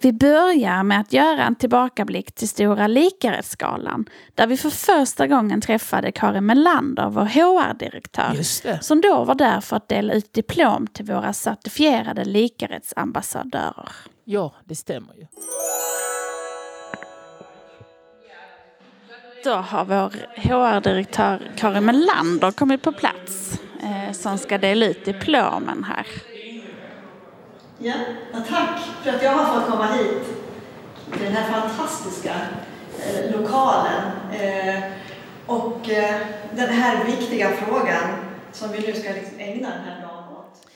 Vi 0.00 0.12
börjar 0.12 0.82
med 0.82 1.00
att 1.00 1.12
göra 1.12 1.44
en 1.44 1.54
tillbakablick 1.54 2.34
till 2.34 2.48
Stora 2.48 2.86
likarättsgalan 2.86 4.04
där 4.34 4.46
vi 4.46 4.56
för 4.56 4.70
första 4.70 5.26
gången 5.26 5.60
träffade 5.60 6.12
Karin 6.12 6.46
Melander, 6.46 7.08
vår 7.08 7.24
HR-direktör, 7.24 8.42
som 8.82 9.00
då 9.00 9.24
var 9.24 9.34
där 9.34 9.60
för 9.60 9.76
att 9.76 9.88
dela 9.88 10.14
ut 10.14 10.32
diplom 10.32 10.86
till 10.86 11.04
våra 11.04 11.32
certifierade 11.32 12.24
likarättsambassadörer. 12.24 13.88
Ja, 14.24 14.54
det 14.64 14.74
stämmer 14.74 15.14
ju. 15.14 15.26
Då 19.44 19.50
har 19.54 19.84
vår 19.84 20.12
HR-direktör 20.36 21.52
Karin 21.56 21.84
Melander 21.84 22.50
kommit 22.50 22.82
på 22.82 22.92
plats 22.92 23.60
eh, 23.82 24.12
som 24.12 24.38
ska 24.38 24.58
dela 24.58 24.86
ut 24.86 25.04
diplomen 25.04 25.84
här. 25.84 26.06
Ja, 27.84 27.94
tack 28.48 28.80
för 29.02 29.10
att 29.10 29.22
jag 29.22 29.30
har 29.30 29.60
fått 29.60 29.70
komma 29.70 29.86
hit 29.86 30.22
till 31.12 31.22
den 31.22 31.32
här 31.32 31.52
fantastiska 31.52 32.34
eh, 32.98 33.40
lokalen 33.40 34.02
eh, 34.32 34.82
och 35.46 35.90
eh, 35.90 36.20
den 36.52 36.68
här 36.68 37.04
viktiga 37.04 37.50
frågan 37.50 38.02
som 38.52 38.72
vi 38.72 38.78
nu 38.78 38.92
ska 38.92 39.12
liksom 39.12 39.38
ägna 39.38 39.68
den 39.70 39.84
här 39.84 40.02
dagen 40.02 40.36
åt. 40.36 40.66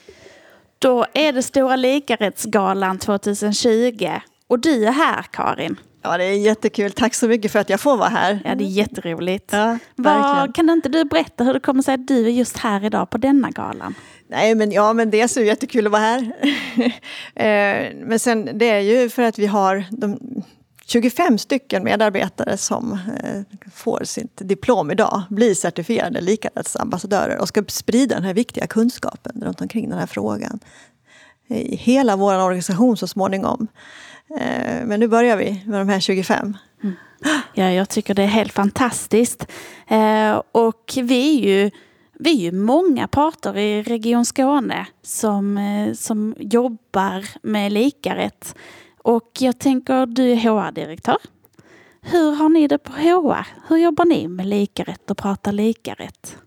Då 0.79 1.05
är 1.13 1.33
det 1.33 1.43
Stora 1.43 1.75
likarättsgalan 1.75 2.99
2020 2.99 4.09
och 4.47 4.59
du 4.59 4.85
är 4.85 4.91
här 4.91 5.25
Karin. 5.31 5.79
Ja, 6.01 6.17
det 6.17 6.23
är 6.23 6.37
jättekul. 6.37 6.91
Tack 6.91 7.13
så 7.13 7.27
mycket 7.27 7.51
för 7.51 7.59
att 7.59 7.69
jag 7.69 7.79
får 7.79 7.97
vara 7.97 8.09
här. 8.09 8.39
Ja, 8.45 8.55
det 8.55 8.63
är 8.63 8.67
jätteroligt. 8.67 9.53
Ja, 9.53 9.77
Var, 9.95 10.53
kan 10.53 10.69
inte 10.69 10.89
du 10.89 11.03
berätta 11.05 11.43
hur 11.43 11.53
det 11.53 11.59
kommer 11.59 11.81
sig 11.81 11.93
att 11.93 12.07
du 12.07 12.25
är 12.25 12.29
just 12.29 12.57
här 12.57 12.85
idag 12.85 13.09
på 13.09 13.17
denna 13.17 13.49
galan? 13.49 13.95
Nej, 14.27 14.55
men 14.55 14.71
ja, 14.71 14.93
men 14.93 15.09
dels 15.09 15.37
är 15.37 15.41
det 15.41 15.47
jättekul 15.47 15.85
att 15.85 15.91
vara 15.91 16.01
här. 16.01 16.31
Eh, 17.35 17.93
men 17.95 18.19
sen 18.19 18.49
det 18.53 18.69
är 18.69 18.79
ju 18.79 19.09
för 19.09 19.23
att 19.23 19.39
vi 19.39 19.45
har 19.45 19.85
de 19.91 20.19
25 20.85 21.37
stycken 21.37 21.83
medarbetare 21.83 22.57
som 22.57 22.93
eh, 22.93 23.41
får 23.73 24.01
sitt 24.03 24.37
diplom 24.37 24.91
idag, 24.91 25.23
blir 25.29 25.55
certifierade 25.55 26.21
likarättsambassadörer 26.21 27.37
och 27.37 27.47
ska 27.47 27.63
sprida 27.67 28.15
den 28.15 28.23
här 28.23 28.33
viktiga 28.33 28.67
kunskapen 28.67 29.41
runt 29.45 29.61
omkring 29.61 29.89
den 29.89 29.99
här 29.99 30.07
frågan. 30.07 30.59
I 31.47 31.75
hela 31.75 32.15
vår 32.15 32.43
organisation 32.43 32.97
så 32.97 33.07
småningom. 33.07 33.67
Eh, 34.37 34.85
men 34.85 34.99
nu 34.99 35.07
börjar 35.07 35.37
vi 35.37 35.63
med 35.65 35.81
de 35.81 35.89
här 35.89 35.99
25. 35.99 36.57
Mm. 36.83 36.95
Ja, 37.53 37.71
jag 37.71 37.89
tycker 37.89 38.13
det 38.13 38.23
är 38.23 38.27
helt 38.27 38.53
fantastiskt. 38.53 39.47
Och 40.51 40.93
vi 41.03 41.37
är 41.37 41.47
ju 41.47 41.71
vi 42.21 42.31
är 42.31 42.35
ju 42.35 42.51
många 42.51 43.07
parter 43.07 43.57
i 43.57 43.83
Region 43.83 44.25
Skåne 44.25 44.85
som, 45.01 45.57
eh, 45.57 45.93
som 45.93 46.35
jobbar 46.39 47.25
med 47.41 47.71
likarätt. 47.71 48.55
Och 48.97 49.29
jag 49.39 49.59
tänker, 49.59 50.05
du 50.05 50.31
är 50.31 50.35
HR-direktör. 50.35 51.17
Hur 52.01 52.31
har 52.31 52.49
ni 52.49 52.67
det 52.67 52.77
på 52.77 52.93
HR? 52.93 53.47
Hur 53.67 53.77
jobbar 53.77 54.05
ni 54.05 54.27
med 54.27 54.45
likarätt 54.45 55.11
och 55.11 55.17
pratar 55.17 55.51
likarätt? 55.51 56.37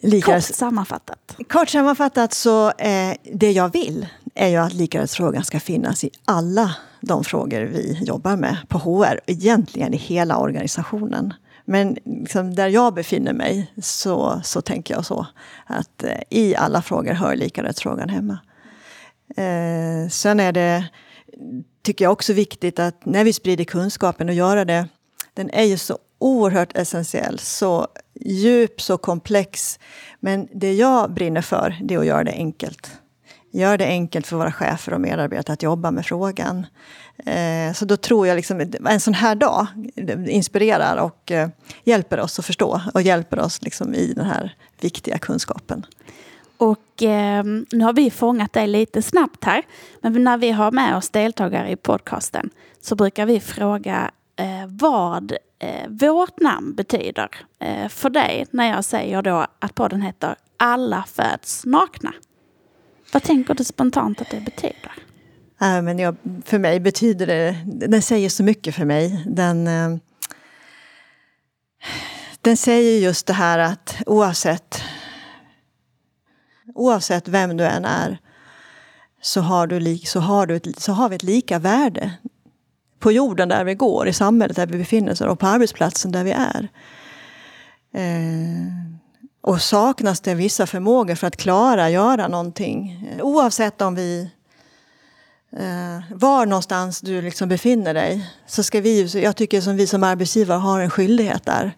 Lika... 0.00 0.34
Kort 0.34 0.42
sammanfattat. 0.42 1.36
Kort 1.48 1.68
sammanfattat 1.68 2.34
så 2.34 2.70
eh, 2.70 3.14
det 3.32 3.52
jag 3.52 3.72
vill 3.72 4.06
är 4.34 4.48
ju 4.48 4.56
att 4.56 4.72
likarättsfrågan 4.72 5.44
ska 5.44 5.60
finnas 5.60 6.04
i 6.04 6.10
alla 6.24 6.76
de 7.00 7.24
frågor 7.24 7.60
vi 7.60 7.98
jobbar 8.02 8.36
med 8.36 8.56
på 8.68 8.78
HR. 8.78 9.20
Egentligen 9.26 9.94
i 9.94 9.96
hela 9.96 10.38
organisationen. 10.38 11.34
Men 11.64 11.96
liksom 12.04 12.54
där 12.54 12.68
jag 12.68 12.94
befinner 12.94 13.32
mig 13.32 13.72
så, 13.82 14.40
så 14.44 14.60
tänker 14.60 14.94
jag 14.94 15.06
så. 15.06 15.26
Att 15.66 16.04
eh, 16.04 16.20
i 16.30 16.56
alla 16.56 16.82
frågor 16.82 17.12
hör 17.12 17.36
likarättsfrågan 17.36 18.08
hemma. 18.08 18.38
Eh, 19.36 20.08
sen 20.10 20.40
är 20.40 20.52
det, 20.52 20.88
tycker 21.82 22.04
jag 22.04 22.12
också 22.12 22.32
viktigt 22.32 22.78
att 22.78 23.06
när 23.06 23.24
vi 23.24 23.32
sprider 23.32 23.64
kunskapen 23.64 24.28
och 24.28 24.34
göra 24.34 24.64
det, 24.64 24.88
den 25.34 25.50
är 25.50 25.64
ju 25.64 25.78
så 25.78 25.98
oerhört 26.18 26.76
essentiell, 26.76 27.38
så 27.38 27.88
djup, 28.20 28.80
så 28.80 28.98
komplex. 28.98 29.78
Men 30.20 30.48
det 30.54 30.72
jag 30.72 31.14
brinner 31.14 31.42
för, 31.42 31.80
det 31.82 31.94
är 31.94 31.98
att 31.98 32.06
göra 32.06 32.24
det 32.24 32.32
enkelt. 32.32 32.99
Gör 33.52 33.78
det 33.78 33.84
enkelt 33.84 34.26
för 34.26 34.36
våra 34.36 34.52
chefer 34.52 34.94
och 34.94 35.00
medarbetare 35.00 35.52
att 35.52 35.62
jobba 35.62 35.90
med 35.90 36.06
frågan. 36.06 36.66
Eh, 37.26 37.72
så 37.74 37.84
då 37.84 37.96
tror 37.96 38.26
jag 38.26 38.36
liksom 38.36 38.72
en 38.88 39.00
sån 39.00 39.14
här 39.14 39.34
dag 39.34 39.66
inspirerar 40.28 40.96
och 40.96 41.30
eh, 41.30 41.48
hjälper 41.84 42.20
oss 42.20 42.38
att 42.38 42.44
förstå 42.44 42.80
och 42.94 43.02
hjälper 43.02 43.38
oss 43.40 43.62
liksom 43.62 43.94
i 43.94 44.12
den 44.12 44.26
här 44.26 44.54
viktiga 44.80 45.18
kunskapen. 45.18 45.86
Och 46.60 47.02
eh, 47.02 47.44
nu 47.72 47.84
har 47.84 47.92
vi 47.92 48.10
fångat 48.10 48.52
dig 48.52 48.66
lite 48.66 49.02
snabbt 49.02 49.44
här. 49.44 49.62
Men 50.00 50.24
när 50.24 50.38
vi 50.38 50.50
har 50.50 50.72
med 50.72 50.96
oss 50.96 51.10
deltagare 51.10 51.70
i 51.70 51.76
podcasten 51.76 52.50
så 52.80 52.94
brukar 52.94 53.26
vi 53.26 53.40
fråga 53.40 54.10
eh, 54.36 54.66
vad 54.68 55.32
eh, 55.58 55.88
vårt 55.88 56.40
namn 56.40 56.74
betyder 56.74 57.28
eh, 57.58 57.88
för 57.88 58.10
dig 58.10 58.46
när 58.50 58.70
jag 58.70 58.84
säger 58.84 59.22
då 59.22 59.46
att 59.58 59.74
podden 59.74 60.02
heter 60.02 60.34
Alla 60.56 61.04
föds 61.08 61.66
nakna. 61.66 62.12
Vad 63.12 63.22
tänker 63.22 63.54
du 63.54 63.64
spontant 63.64 64.20
att 64.20 64.30
det 64.30 64.40
betyder? 64.40 64.92
Äh, 65.60 65.82
men 65.82 65.98
jag, 65.98 66.16
för 66.44 66.58
mig 66.58 66.80
betyder 66.80 67.26
det, 67.26 67.56
den 67.64 68.02
säger 68.02 68.28
så 68.28 68.42
mycket 68.42 68.74
för 68.74 68.84
mig. 68.84 69.24
Den, 69.26 69.66
eh, 69.66 69.96
den 72.40 72.56
säger 72.56 73.00
just 73.00 73.26
det 73.26 73.32
här 73.32 73.58
att 73.58 73.96
oavsett, 74.06 74.82
oavsett 76.74 77.28
vem 77.28 77.56
du 77.56 77.64
än 77.64 77.84
är 77.84 78.18
så 79.22 79.40
har, 79.40 79.66
du, 79.66 79.98
så, 79.98 80.20
har 80.20 80.46
du 80.46 80.56
ett, 80.56 80.80
så 80.80 80.92
har 80.92 81.08
vi 81.08 81.16
ett 81.16 81.22
lika 81.22 81.58
värde. 81.58 82.10
På 82.98 83.12
jorden 83.12 83.48
där 83.48 83.64
vi 83.64 83.74
går, 83.74 84.08
i 84.08 84.12
samhället 84.12 84.56
där 84.56 84.66
vi 84.66 84.78
befinner 84.78 85.12
oss 85.12 85.20
och 85.20 85.38
på 85.38 85.46
arbetsplatsen 85.46 86.12
där 86.12 86.24
vi 86.24 86.30
är. 86.30 86.68
Eh, 87.92 88.90
och 89.40 89.62
saknas 89.62 90.20
det 90.20 90.34
vissa 90.34 90.66
förmågor 90.66 91.14
för 91.14 91.26
att 91.26 91.36
klara 91.36 91.90
göra 91.90 92.28
någonting, 92.28 93.08
oavsett 93.22 93.82
om 93.82 93.94
vi 93.94 94.30
eh, 95.52 96.16
var 96.16 96.46
någonstans 96.46 97.00
du 97.00 97.22
liksom 97.22 97.48
befinner 97.48 97.94
dig, 97.94 98.30
så 98.46 98.62
ska 98.62 98.80
vi, 98.80 99.02
jag 99.02 99.36
tycker 99.36 99.60
som 99.60 99.76
vi 99.76 99.86
som 99.86 100.02
arbetsgivare 100.02 100.58
har 100.58 100.80
en 100.80 100.90
skyldighet 100.90 101.46
där 101.46 101.76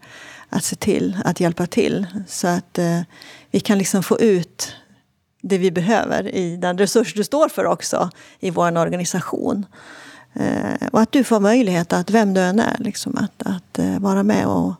att 0.48 0.64
se 0.64 0.76
till 0.76 1.18
att 1.24 1.40
hjälpa 1.40 1.66
till. 1.66 2.06
Så 2.28 2.48
att 2.48 2.78
eh, 2.78 3.00
vi 3.50 3.60
kan 3.60 3.78
liksom 3.78 4.02
få 4.02 4.20
ut 4.20 4.74
det 5.42 5.58
vi 5.58 5.70
behöver 5.70 6.34
i 6.34 6.56
den 6.56 6.78
resurs 6.78 7.14
du 7.14 7.24
står 7.24 7.48
för 7.48 7.66
också 7.66 8.10
i 8.40 8.50
vår 8.50 8.78
organisation. 8.78 9.66
Eh, 10.32 10.88
och 10.92 11.00
att 11.00 11.12
du 11.12 11.24
får 11.24 11.40
möjlighet 11.40 11.92
att, 11.92 12.10
vem 12.10 12.34
du 12.34 12.40
än 12.40 12.60
är, 12.60 12.76
liksom, 12.78 13.16
att, 13.16 13.42
att 13.46 13.78
eh, 13.78 13.98
vara 13.98 14.22
med 14.22 14.46
och, 14.46 14.74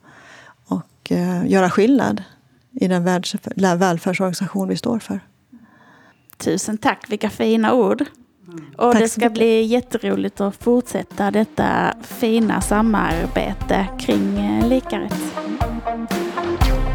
och 0.67 1.13
eh, 1.13 1.47
göra 1.47 1.71
skillnad 1.71 2.23
i 2.73 2.89
den 2.89 3.05
välfärdsorganisation 3.79 4.69
vi 4.69 4.77
står 4.77 4.99
för. 4.99 5.21
Tusen 6.37 6.79
tack, 6.79 7.05
vilka 7.09 7.31
fina 7.31 7.75
ord. 7.75 8.05
Och 8.77 8.95
det 8.95 9.09
ska 9.09 9.31
bli 9.31 9.63
jätteroligt 9.63 10.41
att 10.41 10.57
fortsätta 10.57 11.31
detta 11.31 11.95
fina 12.03 12.61
samarbete 12.61 13.87
kring 13.99 14.39
eh, 14.39 14.69
likarätt. 14.69 15.35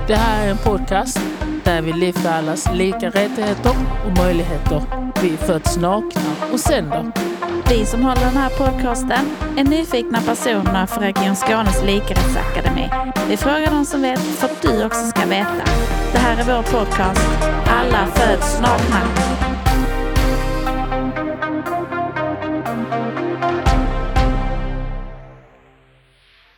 Det 0.08 0.16
här 0.16 0.48
är 0.48 0.52
en 0.52 0.58
podcast 0.58 1.20
där 1.64 1.82
vi 1.82 1.94
lyfter 1.94 2.32
allas 2.32 2.68
lika 2.74 3.10
rättigheter 3.10 3.76
och 4.06 4.18
möjligheter. 4.18 4.84
Vi 5.22 5.38
föds 5.38 5.78
nakna 5.78 6.22
och 6.54 6.60
sen 6.60 6.90
då? 6.90 7.27
Vi 7.70 7.86
som 7.86 8.04
håller 8.04 8.22
den 8.22 8.38
här 8.38 8.50
podcasten 8.50 9.26
är 9.58 9.64
nyfikna 9.64 10.22
personer 10.22 10.86
för 10.86 11.02
Region 11.02 11.36
Skånes 11.36 11.84
likarättsakademi. 11.84 12.90
Vi 13.30 13.38
frågar 13.38 13.72
de 13.72 13.86
som 13.86 14.02
vet 14.02 14.20
för 14.20 14.48
att 14.48 14.62
du 14.62 14.86
också 14.86 15.08
ska 15.08 15.26
veta. 15.26 15.64
Det 16.12 16.18
här 16.18 16.38
är 16.38 16.44
vår 16.44 16.64
podcast 16.64 17.28
Alla 17.68 18.08
föds 18.08 18.62
nakna. 18.62 19.02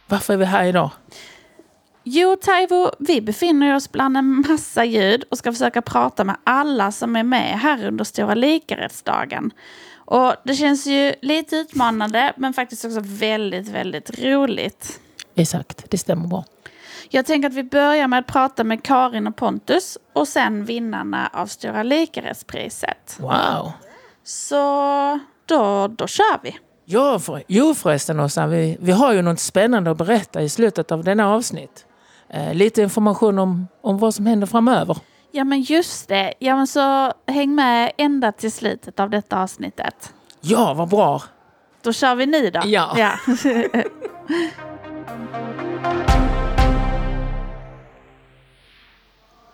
Varför 0.08 0.34
är 0.34 0.38
vi 0.38 0.46
här 0.46 0.66
idag? 0.66 0.92
Jo, 2.04 2.36
Taivo, 2.42 2.92
vi 3.00 3.22
befinner 3.22 3.76
oss 3.76 3.92
bland 3.92 4.18
en 4.18 4.44
massa 4.50 4.86
ljud 4.86 5.24
och 5.32 5.38
ska 5.38 5.52
försöka 5.52 5.82
prata 5.82 6.24
med 6.24 6.36
alla 6.44 6.92
som 6.92 7.16
är 7.16 7.24
med 7.24 7.60
här 7.60 7.88
under 7.88 8.04
Stora 8.04 8.36
likarättsdagen. 8.36 9.52
Och 10.10 10.36
det 10.44 10.56
känns 10.56 10.88
ju 10.88 11.14
lite 11.22 11.56
utmanande, 11.56 12.34
men 12.38 12.54
faktiskt 12.54 12.86
också 12.86 13.00
väldigt, 13.04 13.68
väldigt 13.68 14.20
roligt. 14.20 15.00
Exakt, 15.36 15.86
det 15.90 15.98
stämmer 15.98 16.28
bra. 16.28 16.44
Jag 17.10 17.26
tänker 17.26 17.50
att 17.50 17.56
vi 17.56 17.64
börjar 17.64 18.08
med 18.08 18.20
att 18.20 18.28
prata 18.28 18.64
med 18.64 18.84
Karin 18.84 19.28
och 19.28 19.36
Pontus 19.36 19.98
och 20.14 20.28
sen 20.28 20.66
vinnarna 20.66 21.30
av 21.34 21.46
Stora 21.46 21.84
likarättspriset. 21.84 23.18
Wow! 23.20 23.72
Så 24.24 25.20
då, 25.46 25.88
då 25.88 26.08
kör 26.08 26.44
vi. 26.44 26.58
Ja, 26.86 27.20
för, 27.20 27.44
jo 27.48 27.74
förresten 27.74 28.20
Åsa, 28.20 28.48
vi, 28.48 28.78
vi 28.80 28.92
har 28.92 29.14
ju 29.14 29.22
något 29.22 29.40
spännande 29.40 29.92
att 29.92 29.98
berätta 29.98 30.42
i 30.42 30.50
slutet 30.50 30.92
av 30.92 31.04
denna 31.04 31.34
avsnitt. 31.34 31.86
Eh, 32.30 32.54
lite 32.54 32.82
information 32.82 33.40
om, 33.40 33.68
om 33.82 33.98
vad 33.98 34.16
som 34.16 34.26
händer 34.26 34.48
framöver. 34.48 34.98
Ja 35.32 35.44
men 35.44 35.62
just 35.62 36.08
det. 36.08 36.34
Ja 36.40 36.56
men 36.56 36.68
så 36.68 37.14
häng 37.28 37.56
med 37.56 37.92
ända 37.98 38.32
till 38.32 38.52
slutet 38.52 39.00
av 39.00 39.10
detta 39.10 39.42
avsnittet. 39.42 40.14
Ja, 40.42 40.74
vad 40.74 40.90
bra! 40.90 41.24
Då 41.82 41.94
kör 41.94 42.16
vi 42.16 42.26
nu 42.26 42.50
då. 42.50 42.62
Ja. 42.66 42.96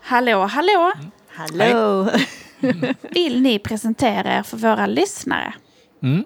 hallå, 0.01 0.45
hallå! 0.45 0.91
Hallå! 1.29 2.09
Vill 3.01 3.41
ni 3.41 3.59
presentera 3.59 4.33
er 4.37 4.43
för 4.43 4.57
våra 4.57 4.85
lyssnare? 4.85 5.53
Mm. 6.03 6.25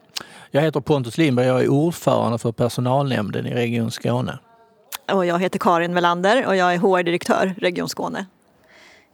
Jag 0.52 0.62
heter 0.62 0.80
Pontus 0.80 1.18
Lindberg, 1.18 1.48
jag 1.48 1.64
är 1.64 1.68
ordförande 1.70 2.38
för 2.38 2.52
personalnämnden 2.52 3.46
i 3.46 3.54
Region 3.54 3.92
Skåne. 3.92 4.40
Och 5.12 5.26
jag 5.26 5.40
heter 5.40 5.60
Karin 5.60 5.94
Melander 5.94 6.46
och 6.46 6.56
jag 6.56 6.74
är 6.74 6.78
HR-direktör 6.78 7.56
Region 7.58 7.90
Skåne. 7.90 8.26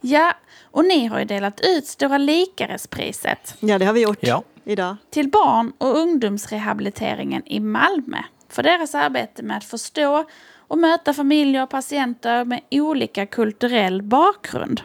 Ja, 0.00 0.34
och 0.62 0.84
ni 0.84 1.06
har 1.06 1.18
ju 1.18 1.24
delat 1.24 1.60
ut 1.60 1.86
Stora 1.86 2.18
Likarespriset 2.18 3.54
Ja, 3.60 3.78
det 3.78 3.84
har 3.84 3.92
vi 3.92 4.00
gjort 4.02 4.18
Ja. 4.20 4.42
idag. 4.64 4.96
till 5.10 5.28
barn 5.30 5.72
och 5.78 5.96
ungdomsrehabiliteringen 5.98 7.42
i 7.46 7.60
Malmö 7.60 8.18
för 8.48 8.62
deras 8.62 8.94
arbete 8.94 9.42
med 9.42 9.56
att 9.56 9.64
förstå 9.64 10.24
och 10.68 10.78
möta 10.78 11.14
familjer 11.14 11.62
och 11.62 11.70
patienter 11.70 12.44
med 12.44 12.60
olika 12.70 13.26
kulturell 13.26 14.02
bakgrund. 14.02 14.80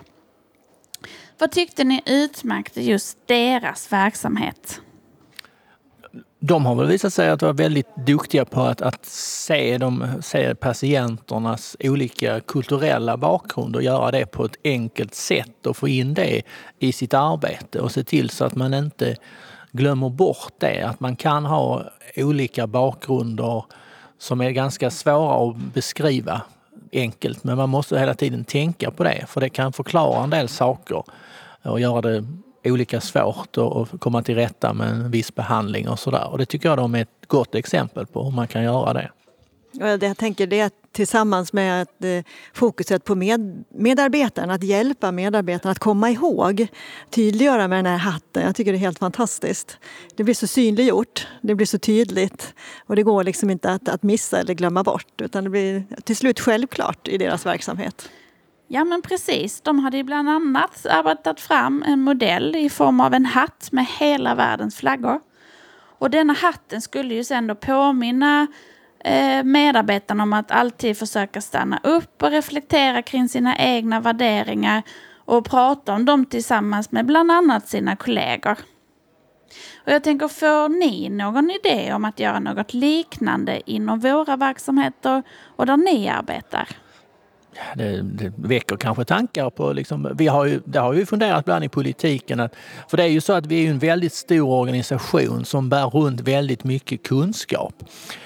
Vad 1.38 1.52
tyckte 1.52 1.84
ni 1.84 2.02
utmärkte 2.06 2.82
just 2.82 3.28
deras 3.28 3.92
verksamhet? 3.92 4.82
De 6.44 6.66
har 6.66 6.76
väl 6.76 6.88
visat 6.88 7.14
sig 7.14 7.30
att 7.30 7.42
vara 7.42 7.54
väldigt 7.54 7.96
duktiga 7.96 8.46
på 8.46 8.62
att, 8.62 8.82
att 8.82 9.06
se, 9.06 9.78
de, 9.78 10.08
se 10.22 10.56
patienternas 10.56 11.78
olika 11.80 12.40
kulturella 12.40 13.18
bakgrund 13.18 13.76
och 13.76 13.84
göra 13.84 14.12
det 14.12 14.26
på 14.26 14.46
ett 14.46 14.56
enkelt 14.64 15.16
sätt 15.16 15.66
och 15.66 15.78
få 15.78 15.88
in 15.88 16.14
det 16.14 16.42
i 16.80 16.92
sitt 16.92 17.14
arbete 17.14 17.80
och 17.80 17.92
se 17.92 18.04
till 18.04 18.30
så 18.30 18.46
att 18.46 18.56
man 18.56 18.74
inte 18.74 19.16
glömmer 19.72 20.10
bort 20.10 20.54
det. 20.58 20.82
Att 20.82 21.00
man 21.00 21.16
kan 21.16 21.46
ha 21.46 21.84
olika 22.16 22.68
bakgrunder 22.68 23.66
som 24.18 24.42
är 24.42 24.52
ganska 24.52 24.92
svåra 24.92 25.50
att 25.50 25.58
beskriva 25.74 26.42
enkelt 26.94 27.44
men 27.44 27.58
man 27.58 27.70
måste 27.70 28.00
hela 28.00 28.14
tiden 28.14 28.44
tänka 28.44 28.92
på 28.92 29.04
det 29.04 29.26
för 29.28 29.42
det 29.42 29.50
kan 29.50 29.74
förklara 29.74 30.24
en 30.24 30.30
del 30.30 30.48
saker 30.48 31.04
och 31.64 31.80
göra 31.80 32.02
det 32.02 32.26
olika 32.64 33.02
svårt 33.02 33.58
att 33.58 34.00
komma 34.00 34.24
till 34.24 34.36
rätta 34.36 34.74
med 34.74 34.90
en 34.90 35.12
viss 35.12 35.36
behandling 35.36 35.90
och 35.90 36.00
sådär. 36.00 36.28
Och 36.32 36.38
det 36.38 36.46
tycker 36.46 36.70
jag 36.70 36.78
de 36.78 36.96
är 36.96 37.02
ett 37.02 37.28
gott 37.28 37.56
exempel 37.56 38.06
på 38.06 38.24
hur 38.24 38.32
man 38.32 38.48
kan 38.48 38.64
göra 38.64 38.94
det. 38.94 39.12
Det 39.74 40.08
jag 40.08 40.18
tänker 40.18 40.48
det 40.48 40.60
är 40.60 40.72
tillsammans 40.92 41.54
med 41.54 41.82
att, 41.82 42.04
eh, 42.04 42.24
fokuset 42.54 43.04
på 43.04 43.16
med, 43.16 43.64
medarbetaren, 43.70 44.50
att 44.50 44.64
hjälpa 44.64 45.12
medarbetaren 45.12 45.72
att 45.72 45.80
komma 45.80 46.10
ihåg, 46.10 46.68
tydliggöra 47.10 47.68
med 47.68 47.78
den 47.78 47.86
här 47.86 47.98
hatten. 47.98 48.44
Jag 48.44 48.56
tycker 48.56 48.72
det 48.72 48.78
är 48.78 48.80
helt 48.80 49.00
fantastiskt. 49.00 49.78
Det 50.16 50.24
blir 50.24 50.34
så 50.34 50.48
synliggjort, 50.48 51.28
det 51.42 51.56
blir 51.56 51.66
så 51.66 51.80
tydligt 51.80 52.54
och 52.88 52.96
det 52.96 53.04
går 53.04 53.24
liksom 53.24 53.50
inte 53.50 53.72
att, 53.72 53.90
att 53.90 54.04
missa 54.04 54.40
eller 54.40 54.54
glömma 54.54 54.84
bort 54.84 55.22
utan 55.22 55.44
det 55.44 55.50
blir 55.50 55.84
till 56.04 56.16
slut 56.16 56.40
självklart 56.40 57.08
i 57.08 57.18
deras 57.18 57.46
verksamhet. 57.46 58.10
Ja 58.74 58.84
men 58.84 59.02
precis, 59.02 59.62
de 59.62 59.80
hade 59.80 59.98
ju 59.98 60.04
bland 60.04 60.30
annat 60.30 60.86
arbetat 60.86 61.40
fram 61.40 61.84
en 61.88 62.02
modell 62.02 62.56
i 62.56 62.70
form 62.70 63.00
av 63.00 63.14
en 63.14 63.26
hatt 63.26 63.72
med 63.72 63.86
hela 64.00 64.36
världens 64.36 64.76
flaggor. 64.76 65.20
Och 66.00 66.10
denna 66.10 66.34
hatten 66.34 66.82
skulle 66.82 67.14
ju 67.14 67.24
sen 67.24 67.48
då 67.48 67.56
påminna 67.56 68.48
eh, 69.04 69.44
medarbetarna 69.44 70.24
om 70.24 70.34
att 70.34 70.52
alltid 70.52 70.98
försöka 70.98 71.42
stanna 71.42 71.80
upp 71.84 72.24
och 72.24 72.32
reflektera 72.32 73.02
kring 73.02 73.30
sina 73.30 73.58
egna 73.58 74.00
värderingar 74.00 74.84
och 75.26 75.46
prata 75.46 75.94
om 75.94 76.06
dem 76.06 76.26
tillsammans 76.26 76.92
med 76.92 77.06
bland 77.06 77.32
annat 77.32 77.68
sina 77.68 77.96
kollegor. 77.96 78.58
Och 79.86 79.92
jag 79.92 80.04
tänker, 80.04 80.28
får 80.28 80.70
ni 80.70 81.10
någon 81.10 81.52
idé 81.52 81.94
om 81.94 82.06
att 82.06 82.20
göra 82.20 82.40
något 82.40 82.74
liknande 82.74 83.72
inom 83.72 84.00
våra 84.00 84.36
verksamheter 84.36 85.24
och 85.56 85.66
där 85.66 85.78
ni 85.78 86.10
arbetar? 86.10 86.68
Det, 87.76 88.02
det 88.02 88.34
väcker 88.36 88.76
kanske 88.76 89.06
tankar 89.06 89.50
på... 89.50 89.74
Liksom, 89.74 90.16
vi 90.18 90.28
har 90.28 90.46
ju, 90.46 90.62
det 90.66 90.80
har 90.80 90.94
vi 90.94 91.06
funderat 91.06 91.46
bland 91.46 91.64
i 91.64 91.70
politiken. 91.70 92.40
Att, 92.40 92.56
för 92.88 92.98
det 92.98 93.04
är 93.04 93.08
ju 93.08 93.22
så 93.22 93.34
att 93.34 93.46
vi 93.46 93.66
är 93.66 93.70
en 93.70 93.80
väldigt 93.80 94.14
stor 94.14 94.50
organisation 94.50 95.46
som 95.46 95.70
bär 95.70 95.86
runt 95.86 96.22
väldigt 96.22 96.64
mycket 96.64 97.04
kunskap. 97.04 97.74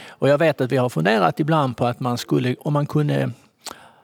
Och 0.09 0.29
jag 0.29 0.37
vet 0.37 0.61
att 0.61 0.71
vi 0.71 0.77
har 0.77 0.89
funderat 0.89 1.39
ibland 1.39 1.77
på 1.77 1.85
att 1.85 1.99
man 1.99 2.17
skulle, 2.17 2.55
om 2.59 2.73
man 2.73 2.85
kunde 2.85 3.31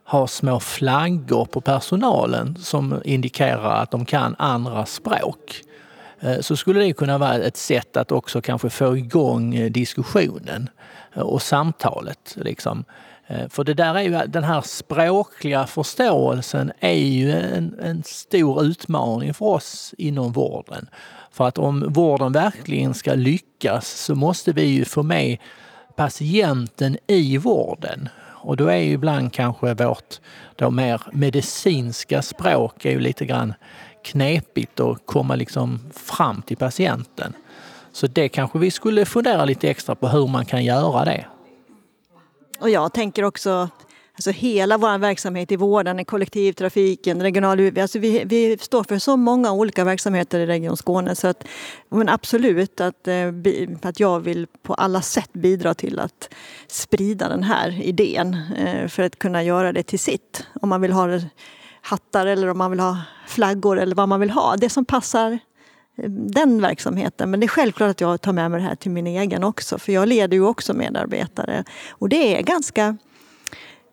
ha 0.04 0.28
små 0.28 0.60
flaggor 0.60 1.46
på 1.46 1.62
personalen 1.62 2.56
som 2.60 3.02
indikerar 3.06 3.82
att 3.82 3.92
de 3.92 4.06
kan 4.06 4.36
andra 4.40 4.86
språk 4.86 5.62
eh, 6.20 6.40
så 6.40 6.56
skulle 6.56 6.80
det 6.80 6.94
kunna 6.94 7.18
vara 7.18 7.36
ett 7.36 7.58
sätt 7.58 7.98
att 7.98 8.12
också 8.12 8.42
kanske 8.42 8.70
få 8.70 8.98
igång 8.98 9.56
eh, 9.56 9.72
diskussionen 9.72 10.70
eh, 11.14 11.22
och 11.22 11.42
samtalet. 11.42 12.36
Liksom. 12.36 12.84
Eh, 13.31 13.50
för 13.50 13.63
det 13.63 13.74
där 13.74 13.95
är 13.95 14.01
ju, 14.01 14.28
den 14.28 14.44
här 14.44 14.62
språkliga 14.62 15.68
förståelsen 15.68 16.72
är 16.80 16.94
ju 16.94 17.31
en, 17.31 17.80
en 17.80 18.04
stor 18.04 18.63
utmaning 18.63 19.33
för 19.33 19.45
oss 19.45 19.94
inom 19.98 20.31
vården. 20.31 20.89
För 21.31 21.48
att 21.48 21.57
om 21.57 21.94
vården 21.94 22.31
verkligen 22.31 22.94
ska 22.94 23.13
lyckas 23.13 23.88
så 23.88 24.16
måste 24.16 24.51
vi 24.51 24.63
ju 24.63 24.86
få 24.86 25.04
med 25.04 25.38
patienten 25.95 26.98
i 27.07 27.38
vården. 27.38 28.10
Och 28.44 28.57
då 28.57 28.68
är 28.68 28.78
ju 28.78 28.92
ibland 28.92 29.34
kanske 29.34 29.74
vårt 29.74 30.19
då 30.56 30.69
mer 30.69 31.01
medicinska 31.12 32.22
språk 32.22 32.86
är 32.86 32.92
ju 32.92 33.00
lite 33.00 33.25
grann 33.25 33.54
knepigt 34.04 34.80
att 34.80 35.06
komma 35.06 35.36
liksom 35.36 35.80
fram 35.94 36.42
till 36.42 36.57
patienten. 36.57 37.34
Så 37.92 38.07
det 38.07 38.30
kanske 38.30 38.60
vi 38.60 38.72
skulle 38.72 39.06
fundera 39.06 39.45
lite 39.45 39.69
extra 39.69 39.95
på 39.95 40.07
hur 40.07 40.27
man 40.27 40.45
kan 40.45 40.63
göra 40.63 41.06
det. 41.06 41.25
Och 42.62 42.69
jag 42.69 42.94
tänker 42.94 43.24
också 43.24 43.69
Alltså 44.13 44.31
hela 44.31 44.78
vår 44.78 44.98
verksamhet 44.98 45.52
i 45.52 45.56
vården, 45.56 46.00
i 46.00 46.06
kollektivtrafiken, 46.06 47.22
regional 47.22 47.60
UV. 47.60 47.80
Alltså 47.80 48.00
vi, 48.00 48.24
vi 48.25 48.58
står 48.58 48.84
för 48.84 49.00
så 49.00 49.18
många 49.18 49.52
olika 49.52 49.84
verksamheter 49.84 50.40
i 50.40 50.46
Region 50.46 50.78
Skåne. 50.78 51.16
Så 51.16 51.28
att, 51.28 51.44
men 51.90 52.10
absolut 52.10 52.81
att, 52.81 53.08
eh, 53.08 53.31
att 53.81 54.00
jag 54.00 54.19
vill 54.19 54.48
på 54.63 54.74
alla 54.74 55.02
sätt 55.02 55.34
bidra 55.34 55.74
till 55.74 56.00
att 56.00 56.34
sprida 56.68 57.30
den 57.30 57.44
här 57.44 57.81
idén 57.81 58.38
eh, 58.58 58.88
för 58.88 59.04
att 59.04 59.19
kunna 59.19 59.44
göra 59.44 59.74
det 59.74 59.84
till 59.84 60.00
sitt. 60.00 60.46
Om 60.62 60.69
man 60.69 60.81
vill 60.81 60.92
ha 60.92 61.08
hattar 61.81 62.25
eller 62.25 62.48
om 62.48 62.58
man 62.58 62.72
vill 62.72 62.80
ha 62.80 62.98
flaggor 63.28 63.80
eller 63.80 63.96
vad 63.96 64.10
man 64.10 64.19
vill 64.19 64.31
ha. 64.31 64.56
Det 64.58 64.69
som 64.69 64.86
passar 64.86 65.40
den 66.32 66.62
verksamheten. 66.62 67.32
Men 67.32 67.40
det 67.40 67.46
är 67.46 67.48
självklart 67.48 67.90
att 67.90 68.02
jag 68.02 68.22
tar 68.22 68.34
med 68.34 68.52
mig 68.52 68.60
det 68.60 68.68
här 68.68 68.76
till 68.76 68.92
min 68.92 69.08
egen 69.08 69.44
också. 69.44 69.78
För 69.78 69.92
jag 69.92 70.08
leder 70.08 70.38
ju 70.38 70.46
också 70.46 70.74
medarbetare. 70.74 71.63
Och 71.89 72.10
det 72.10 72.38
är 72.38 72.42
ganska 72.42 72.98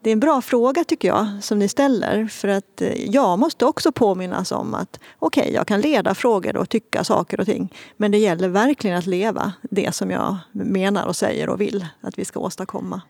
det 0.01 0.11
är 0.11 0.13
en 0.13 0.21
bra 0.21 0.41
fråga 0.43 0.85
tycker 0.85 1.09
jag 1.09 1.27
som 1.41 1.59
ni 1.59 1.69
ställer. 1.69 2.27
För 2.27 2.49
att 2.49 2.81
eh, 2.81 3.11
jag 3.11 3.39
måste 3.39 3.65
också 3.65 3.93
påminnas 3.93 4.53
om 4.53 4.75
att 4.75 5.01
okej, 5.19 5.43
okay, 5.43 5.55
jag 5.55 5.67
kan 5.67 5.81
leda 5.81 6.15
frågor 6.15 6.57
och 6.57 6.69
tycka 6.69 7.05
saker 7.05 7.41
och 7.41 7.47
ting. 7.47 7.75
Men 7.97 8.11
det 8.11 8.19
gäller 8.19 8.49
verkligen 8.49 8.99
att 8.99 9.07
leva 9.07 9.53
det 9.63 9.95
som 9.95 10.11
jag 10.11 10.37
menar 10.53 11.07
och 11.07 11.17
säger 11.17 11.49
och 11.49 11.61
vill 11.61 11.87
att 12.01 12.19
vi 12.19 12.25
ska 12.25 12.41
åstadkomma. 12.41 13.01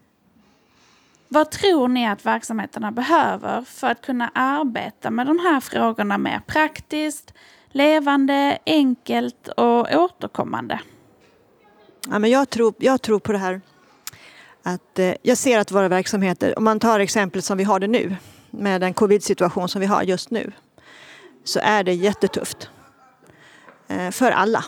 Vad 1.29 1.51
tror 1.51 1.89
ni 1.89 2.09
att 2.09 2.27
verksamheterna 2.27 2.93
behöver 2.93 3.63
för 3.63 3.87
att 3.87 4.03
kunna 4.03 4.31
arbeta 4.35 5.11
med 5.11 5.27
de 5.27 5.39
här 5.39 5.61
frågorna 5.61 6.19
mer 6.19 6.41
praktiskt, 6.47 7.35
levande, 7.73 8.59
enkelt 8.67 9.49
och 9.49 9.95
återkommande? 9.95 10.81
Ja, 12.11 12.19
men 12.19 12.31
jag, 12.31 12.51
tror, 12.51 12.75
jag 12.79 13.03
tror 13.03 13.19
på 13.19 13.33
det 13.33 13.39
här 13.39 13.61
att 14.63 14.99
eh, 14.99 15.15
jag 15.23 15.39
ser 15.39 15.59
att 15.59 15.73
våra 15.73 15.89
verksamheter, 15.89 16.59
om 16.59 16.65
man 16.65 16.81
tar 16.81 17.01
exempel 17.01 17.43
som 17.43 17.59
vi 17.59 17.65
har 17.65 17.81
det 17.81 17.87
nu 17.87 18.17
med 18.51 18.81
den 18.81 18.95
covid-situation 18.95 19.69
som 19.69 19.81
vi 19.81 19.87
har 19.87 20.03
just 20.03 20.31
nu, 20.31 20.53
så 21.45 21.61
är 21.63 21.85
det 21.85 21.95
jättetufft. 21.95 22.71
Eh, 23.89 24.11
för 24.11 24.31
alla 24.31 24.65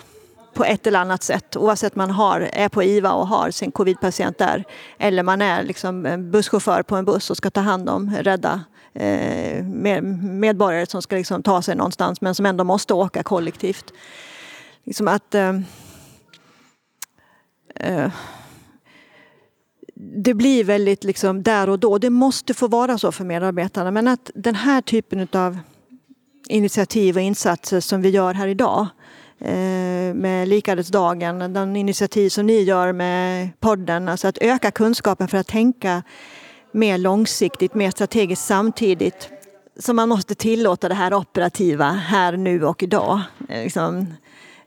på 0.55 0.65
ett 0.65 0.87
eller 0.87 0.99
annat 0.99 1.23
sätt. 1.23 1.57
Oavsett 1.57 1.97
man 1.97 2.11
har, 2.11 2.41
är 2.41 2.69
på 2.69 2.83
IVA 2.83 3.13
och 3.13 3.29
har 3.29 3.51
sin 3.51 3.73
covid-patient 3.73 4.39
där 4.39 4.65
eller 4.99 5.23
man 5.23 5.43
är 5.43 5.63
liksom 5.63 6.03
busschaufför 6.31 6.83
på 6.83 6.97
en 6.97 7.05
buss 7.05 7.31
och 7.31 7.37
ska 7.37 7.51
ta 7.51 7.61
hand 7.61 7.89
om, 7.89 8.17
rädda 8.21 8.53
eh, 8.53 8.61
Eh, 8.95 9.65
med, 9.65 10.05
medborgare 10.23 10.87
som 10.87 11.03
ska 11.03 11.17
liksom 11.17 11.43
ta 11.43 11.63
sig 11.63 11.77
någonstans 11.77 12.21
men 12.21 12.35
som 12.35 12.47
ändå 12.47 12.65
måste 12.65 12.95
åka 12.95 13.23
kollektivt. 13.23 13.93
Liksom 14.85 15.09
att 15.09 15.35
eh, 15.35 15.61
eh, 17.75 18.11
det 19.95 20.35
blir 20.35 20.65
väldigt 20.65 21.05
liksom 21.05 21.43
där 21.43 21.69
och 21.69 21.79
då. 21.79 21.99
Det 21.99 22.11
måste 22.11 22.55
få 22.55 22.69
vara 22.69 22.99
så 22.99 23.13
för 23.13 23.25
medarbetarna. 23.25 23.91
Men 23.91 24.09
att 24.09 24.31
den 24.35 24.55
här 24.55 24.81
typen 24.81 25.29
av 25.33 25.59
initiativ 26.49 27.17
och 27.17 27.23
insatser 27.23 27.81
som 27.81 28.03
vi 28.03 28.09
gör 28.09 28.35
här 28.35 28.49
idag 28.49 28.87
eh, 29.39 30.15
med 30.15 30.49
Likarättsdagen, 30.49 31.53
den 31.53 31.77
initiativ 31.77 32.29
som 32.29 32.47
ni 32.47 32.63
gör 32.63 32.93
med 32.93 33.49
podden, 33.61 34.09
alltså 34.09 34.29
att 34.29 34.39
öka 34.41 34.71
kunskapen 34.71 35.29
för 35.29 35.39
att 35.39 35.47
tänka 35.47 36.03
mer 36.73 36.99
långsiktigt, 36.99 37.75
mer 37.75 37.91
strategiskt 37.91 38.47
samtidigt 38.47 39.31
som 39.79 39.97
man 39.97 40.09
måste 40.09 40.35
tillåta 40.35 40.89
det 40.89 40.95
här 40.95 41.15
operativa 41.15 41.91
här, 41.91 42.37
nu 42.37 42.65
och 42.65 42.83
idag. 42.83 43.21
Eh, 43.49 43.63
liksom, 43.63 44.15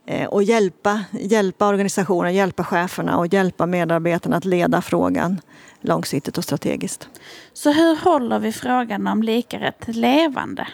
eh, 0.08 0.28
och 0.28 0.44
hjälpa, 0.44 1.04
hjälpa 1.12 1.68
organisationen, 1.68 2.34
hjälpa 2.34 2.64
cheferna 2.64 3.18
och 3.18 3.34
hjälpa 3.34 3.66
medarbetarna 3.66 4.38
att 4.38 4.46
leda 4.46 4.82
frågan 4.82 5.42
långsiktigt 5.82 6.38
och 6.38 6.44
strategiskt. 6.44 7.08
Så 7.54 7.72
hur 7.72 7.96
håller 7.96 8.40
vi 8.40 8.52
frågan 8.52 9.08
om 9.08 9.24
likarätt 9.24 9.88
levande? 9.88 10.68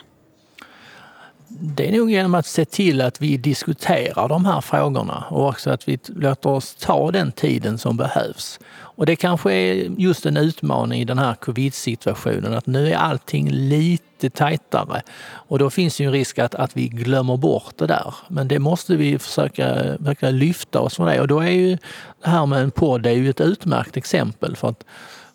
Det 1.52 1.88
är 1.88 1.92
nog 1.92 2.12
genom 2.12 2.36
att 2.36 2.46
se 2.46 2.66
till 2.66 3.02
att 3.02 3.22
vi 3.22 3.38
diskuterar 3.38 4.30
de 4.30 4.46
här 4.46 4.62
frågorna 4.62 5.24
och 5.30 5.48
också 5.48 5.70
att 5.70 5.88
vi 5.88 6.00
låter 6.08 6.50
oss 6.50 6.76
ta 6.76 7.12
den 7.12 7.32
tiden 7.32 7.78
som 7.78 7.98
behövs. 7.98 8.60
Och 8.72 9.06
det 9.06 9.16
kanske 9.16 9.54
är 9.54 9.92
just 9.98 10.26
en 10.26 10.38
utmaning 10.38 11.02
i 11.02 11.06
den 11.06 11.18
här 11.18 11.36
covid-situationen 11.36 12.54
att 12.54 12.66
nu 12.66 12.92
är 12.92 12.96
allting 12.96 13.50
lite 13.52 14.30
tajtare 14.30 15.02
och 15.32 15.60
då 15.60 15.70
finns 15.70 16.02
ju 16.02 16.06
en 16.06 16.12
risk 16.12 16.40
att, 16.40 16.56
att 16.56 16.78
vi 16.78 16.88
glömmer 16.88 17.38
bort 17.38 17.78
det 17.78 17.88
där. 17.88 18.14
Men 18.28 18.48
det 18.48 18.60
måste 18.60 18.96
vi 18.96 19.20
försöka, 19.20 19.98
försöka 19.98 20.30
lyfta 20.30 20.80
oss 20.80 20.96
från 20.96 21.08
det 21.08 21.22
och 21.22 21.28
då 21.28 21.40
är 21.40 21.52
ju 21.52 21.78
det 22.24 22.30
här 22.30 22.46
med 22.46 22.64
en 22.64 22.72
podd 22.72 23.06
är 23.06 23.12
ju 23.12 23.30
ett 23.30 23.42
utmärkt 23.42 23.98
exempel 23.98 24.56
för 24.56 24.70
att 24.70 24.84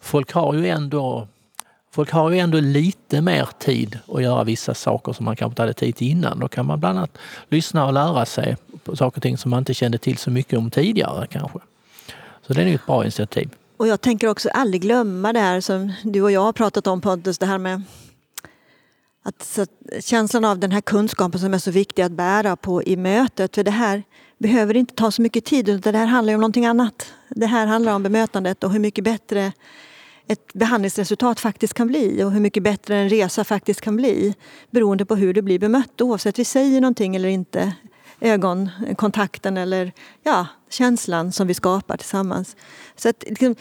folk 0.01 0.33
har 0.33 0.55
ju 0.55 0.69
ändå 0.69 1.29
Folk 1.95 2.11
har 2.11 2.31
ju 2.31 2.39
ändå 2.39 2.61
lite 2.61 3.21
mer 3.21 3.49
tid 3.59 3.99
att 4.09 4.23
göra 4.23 4.45
vissa 4.45 4.75
saker 4.75 5.13
som 5.13 5.25
man 5.25 5.37
kanske 5.37 5.53
inte 5.53 5.63
hade 5.63 5.73
tid 5.73 5.97
till 5.97 6.09
innan. 6.09 6.39
Då 6.39 6.49
kan 6.49 6.67
man 6.67 6.81
bland 6.81 6.99
annat 6.99 7.19
lyssna 7.49 7.87
och 7.87 7.93
lära 7.93 8.27
sig 8.27 8.57
på 8.85 8.97
saker 8.97 9.19
och 9.19 9.23
ting 9.23 9.39
som 9.39 9.51
man 9.51 9.59
inte 9.59 9.75
kände 9.75 9.99
till 9.99 10.19
så 10.19 10.31
mycket 10.31 10.59
om 10.59 10.71
tidigare 10.71 11.27
kanske. 11.27 11.59
Så 12.47 12.53
det 12.53 12.63
är 12.63 12.67
ju 12.67 12.75
ett 12.75 12.87
bra 12.87 13.03
initiativ. 13.03 13.51
Och 13.77 13.89
jag 13.89 14.01
tänker 14.01 14.29
också 14.29 14.49
aldrig 14.49 14.83
glömma 14.83 15.33
det 15.33 15.41
här 15.41 15.61
som 15.61 15.93
du 16.03 16.23
och 16.23 16.33
jag 16.33 16.41
har 16.41 16.53
pratat 16.53 16.87
om 16.87 17.01
Pontus, 17.01 17.39
det 17.39 17.47
här 17.47 17.59
med 17.59 17.83
att, 19.23 19.59
känslan 20.01 20.45
av 20.45 20.59
den 20.59 20.73
här 20.73 20.81
kunskapen 20.81 21.41
som 21.41 21.55
är 21.55 21.59
så 21.59 21.71
viktig 21.71 22.03
att 22.03 22.13
bära 22.13 22.57
på 22.57 22.83
i 22.83 22.97
mötet. 22.97 23.55
För 23.55 23.65
det 23.65 23.71
här 23.71 24.03
behöver 24.39 24.77
inte 24.77 24.95
ta 24.95 25.11
så 25.11 25.23
mycket 25.23 25.45
tid, 25.45 25.69
utan 25.69 25.93
det 25.93 25.99
här 25.99 26.07
handlar 26.07 26.35
om 26.35 26.41
någonting 26.41 26.67
annat. 26.67 27.13
Det 27.29 27.47
här 27.47 27.67
handlar 27.67 27.95
om 27.95 28.03
bemötandet 28.03 28.65
och 28.65 28.73
hur 28.73 28.81
mycket 28.81 29.05
bättre 29.05 29.53
ett 30.29 30.53
behandlingsresultat 30.53 31.41
faktiskt 31.41 31.75
kan 31.75 31.87
bli 31.87 32.23
och 32.25 32.33
hur 32.33 32.41
mycket 32.41 32.63
bättre 32.63 32.97
en 32.97 33.09
resa 33.09 33.45
faktiskt 33.45 33.81
kan 33.81 33.97
bli 33.97 34.35
beroende 34.71 35.05
på 35.05 35.17
hur 35.17 35.35
det 35.35 35.43
blir 35.43 35.59
bemött 35.59 36.01
oavsett 36.01 36.39
vi 36.39 36.45
säger 36.45 36.81
någonting 36.81 37.17
eller 37.17 37.29
inte. 37.29 37.75
Ögonkontakten 38.21 39.57
eller 39.57 39.93
ja, 40.23 40.47
känslan 40.71 41.33
som 41.33 41.47
vi 41.47 41.55
skapar 41.55 41.97
tillsammans. 41.97 42.57
Så 42.97 43.09
att, 43.09 43.25
liksom, 43.27 43.57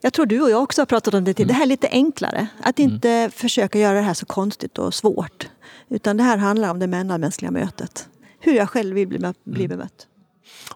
jag 0.00 0.12
tror 0.12 0.26
du 0.26 0.40
och 0.40 0.50
jag 0.50 0.62
också 0.62 0.80
har 0.80 0.86
pratat 0.86 1.14
om 1.14 1.24
det. 1.24 1.34
Till. 1.34 1.48
Det 1.48 1.54
här 1.54 1.62
är 1.62 1.66
lite 1.66 1.88
enklare. 1.88 2.46
Att 2.62 2.78
mm. 2.78 2.92
inte 2.92 3.10
mm. 3.10 3.30
försöka 3.30 3.78
göra 3.78 3.94
det 3.94 4.02
här 4.02 4.14
så 4.14 4.26
konstigt 4.26 4.78
och 4.78 4.94
svårt. 4.94 5.48
Utan 5.88 6.16
det 6.16 6.22
här 6.22 6.36
handlar 6.36 6.70
om 6.70 6.78
det 6.78 6.86
mellanmänskliga 6.86 7.50
mötet. 7.50 8.08
Hur 8.40 8.52
jag 8.52 8.70
själv 8.70 8.94
vill 8.94 9.08
bli, 9.08 9.18
bli 9.44 9.64
mm. 9.64 9.78
bemött. 9.78 10.06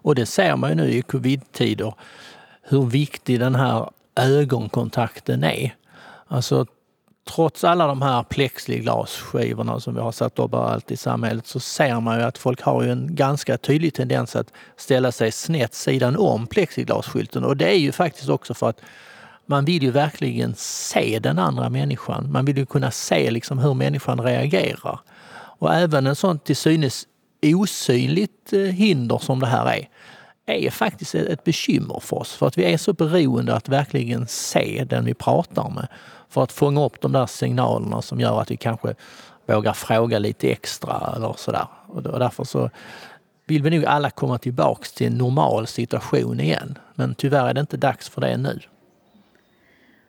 Och 0.01 0.15
det 0.15 0.25
ser 0.25 0.55
man 0.55 0.69
ju 0.69 0.75
nu 0.75 0.91
i 0.91 1.01
covid-tider. 1.01 1.93
Hur 2.61 2.85
viktig 2.85 3.39
den 3.39 3.55
här 3.55 3.89
ögonkontakten 4.15 5.43
är. 5.43 5.75
Alltså 6.27 6.65
trots 7.29 7.63
alla 7.63 7.87
de 7.87 8.01
här 8.01 8.23
plexiglasskivorna 8.23 9.79
som 9.79 9.95
vi 9.95 10.01
har 10.01 10.11
satt 10.11 10.39
upp 10.39 10.53
överallt 10.53 10.91
i 10.91 10.97
samhället 10.97 11.47
så 11.47 11.59
ser 11.59 11.99
man 11.99 12.19
ju 12.19 12.23
att 12.23 12.37
folk 12.37 12.61
har 12.61 12.83
ju 12.83 12.91
en 12.91 13.15
ganska 13.15 13.57
tydlig 13.57 13.93
tendens 13.93 14.35
att 14.35 14.53
ställa 14.77 15.11
sig 15.11 15.31
snett 15.31 15.73
sidan 15.73 16.15
om 16.17 16.47
plexiglasskylten 16.47 17.43
och 17.43 17.57
det 17.57 17.69
är 17.69 17.77
ju 17.79 17.91
faktiskt 17.91 18.29
också 18.29 18.53
för 18.53 18.69
att 18.69 18.81
man 19.45 19.65
vill 19.65 19.83
ju 19.83 19.91
verkligen 19.91 20.55
se 20.55 21.19
den 21.19 21.39
andra 21.39 21.69
människan. 21.69 22.31
Man 22.31 22.45
vill 22.45 22.57
ju 22.57 22.65
kunna 22.65 22.91
se 22.91 23.31
liksom 23.31 23.59
hur 23.59 23.73
människan 23.73 24.21
reagerar. 24.21 24.99
Och 25.35 25.73
även 25.73 26.07
en 26.07 26.15
sån 26.15 26.39
till 26.39 26.55
synes 26.55 27.07
osynligt 27.43 28.53
eh, 28.53 28.59
hinder 28.59 29.17
som 29.17 29.39
det 29.39 29.47
här 29.47 29.65
är 29.65 29.89
är 30.45 30.69
faktiskt 30.69 31.15
ett 31.15 31.43
bekymmer 31.43 31.99
för 31.99 32.17
oss. 32.17 32.33
För 32.33 32.47
att 32.47 32.57
vi 32.57 32.73
är 32.73 32.77
så 32.77 32.93
beroende 32.93 33.55
att 33.55 33.69
verkligen 33.69 34.27
se 34.27 34.85
den 34.89 35.05
vi 35.05 35.13
pratar 35.13 35.69
med. 35.69 35.87
För 36.29 36.43
att 36.43 36.51
fånga 36.51 36.85
upp 36.85 37.01
de 37.01 37.11
där 37.11 37.25
signalerna 37.25 38.01
som 38.01 38.19
gör 38.19 38.41
att 38.41 38.51
vi 38.51 38.57
kanske 38.57 38.95
vågar 39.45 39.73
fråga 39.73 40.19
lite 40.19 40.51
extra 40.51 41.13
eller 41.15 41.33
sådär. 41.37 41.67
Och 41.87 42.03
därför 42.03 42.43
så 42.43 42.69
vill 43.45 43.63
vi 43.63 43.69
nog 43.69 43.85
alla 43.85 44.09
komma 44.09 44.37
tillbaks 44.37 44.91
till 44.91 45.07
en 45.07 45.17
normal 45.17 45.67
situation 45.67 46.39
igen. 46.39 46.77
Men 46.95 47.15
tyvärr 47.15 47.47
är 47.47 47.53
det 47.53 47.61
inte 47.61 47.77
dags 47.77 48.09
för 48.09 48.21
det 48.21 48.37
nu. 48.37 48.59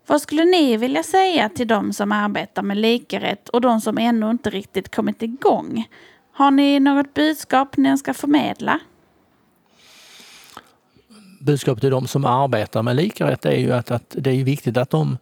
Vad 0.07 0.21
skulle 0.21 0.45
ni 0.45 0.76
vilja 0.76 1.03
säga 1.03 1.49
till 1.49 1.69
de 1.69 1.93
som 1.93 2.12
arbetar 2.12 2.62
med 2.62 2.76
likarätt 2.76 3.49
och 3.49 3.61
de 3.61 3.81
som 3.81 3.99
ännu 3.99 4.31
inte 4.31 4.50
riktigt 4.50 4.95
kommit 4.95 5.23
igång? 5.23 5.88
Har 6.33 6.50
ni 6.50 6.81
något 6.81 7.14
budskap 7.14 7.76
ni 7.76 7.99
ska 7.99 8.14
förmedla? 8.14 8.81
Budskapet 11.44 11.80
till 11.80 11.90
de 11.90 12.06
som 12.06 12.24
arbetar 12.24 12.82
med 12.82 12.96
likarätt 12.96 13.46
är 13.46 13.56
ju 13.56 13.72
att, 13.72 13.90
att 13.90 14.14
det 14.18 14.30
är 14.30 14.44
viktigt 14.44 14.76
att 14.76 14.90
de 14.90 15.18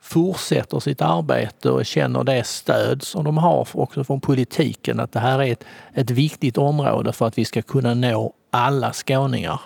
fortsätter 0.00 0.80
sitt 0.80 1.02
arbete 1.02 1.70
och 1.70 1.86
känner 1.86 2.24
det 2.24 2.46
stöd 2.46 3.02
som 3.02 3.24
de 3.24 3.38
har 3.38 3.68
också 3.72 4.04
från 4.04 4.20
politiken 4.20 5.00
att 5.00 5.12
det 5.12 5.20
här 5.20 5.42
är 5.42 5.52
ett, 5.52 5.64
ett 5.94 6.10
viktigt 6.10 6.58
område 6.58 7.12
för 7.12 7.26
att 7.26 7.38
vi 7.38 7.44
ska 7.44 7.62
kunna 7.62 7.94
nå 7.94 8.32
alla 8.50 8.92
skåningar 8.92 9.60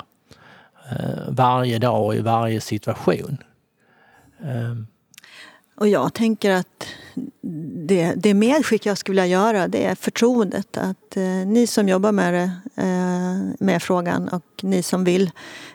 eh, 0.90 1.28
varje 1.28 1.78
dag 1.78 2.04
och 2.04 2.14
i 2.14 2.20
varje 2.20 2.60
situation. 2.60 3.38
Ehm, 4.44 4.86
och 5.76 5.88
jag 5.88 6.14
tänker 6.14 6.50
att 6.50 6.87
det, 7.87 8.14
det 8.16 8.35
medskick 8.35 8.87
jag 8.87 8.99
skulle 8.99 9.23
vilja 9.23 9.38
göra 9.38 9.68
det 9.68 9.85
är 9.85 9.95
förtroendet. 9.95 10.76
Att 10.76 11.16
eh, 11.16 11.23
ni 11.25 11.66
som 11.66 11.88
jobbar 11.88 12.12
med, 12.12 12.35
det, 12.35 12.50
eh, 12.83 13.66
med 13.66 13.83
frågan 13.83 14.28
och 14.28 14.45
ni 14.62 14.83
som 14.83 15.04
vill 15.04 15.30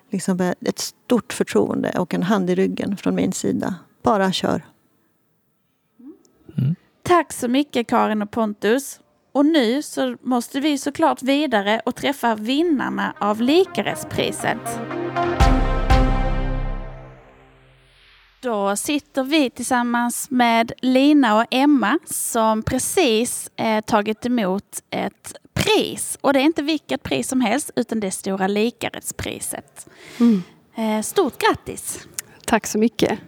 liksom 0.09 0.53
ett 0.61 0.79
stort 0.79 1.33
förtroende 1.33 1.91
och 1.99 2.13
en 2.13 2.23
hand 2.23 2.49
i 2.49 2.55
ryggen 2.55 2.97
från 2.97 3.15
min 3.15 3.33
sida. 3.33 3.75
Bara 4.03 4.31
kör. 4.31 4.65
Mm. 6.57 6.75
Tack 7.03 7.33
så 7.33 7.47
mycket 7.47 7.87
Karin 7.87 8.21
och 8.21 8.31
Pontus. 8.31 8.99
Och 9.31 9.45
nu 9.45 9.81
så 9.81 10.17
måste 10.21 10.59
vi 10.59 10.77
såklart 10.77 11.23
vidare 11.23 11.81
och 11.85 11.95
träffa 11.95 12.35
vinnarna 12.35 13.13
av 13.19 13.41
Likarättspriset. 13.41 14.79
Då 18.41 18.75
sitter 18.75 19.23
vi 19.23 19.49
tillsammans 19.49 20.31
med 20.31 20.71
Lina 20.81 21.37
och 21.37 21.45
Emma 21.51 21.99
som 22.05 22.63
precis 22.63 23.49
eh, 23.55 23.81
tagit 23.81 24.25
emot 24.25 24.83
ett 24.89 25.33
pris. 25.53 26.17
Och 26.21 26.33
det 26.33 26.39
är 26.39 26.43
inte 26.43 26.61
vilket 26.61 27.03
pris 27.03 27.27
som 27.27 27.41
helst 27.41 27.71
utan 27.75 27.99
det 27.99 28.11
Stora 28.11 28.47
likarättspriset. 28.47 29.89
Mm. 30.19 30.43
Eh, 30.75 31.01
stort 31.01 31.37
grattis! 31.37 32.07
Tack 32.45 32.67
så 32.67 32.77
mycket. 32.77 33.19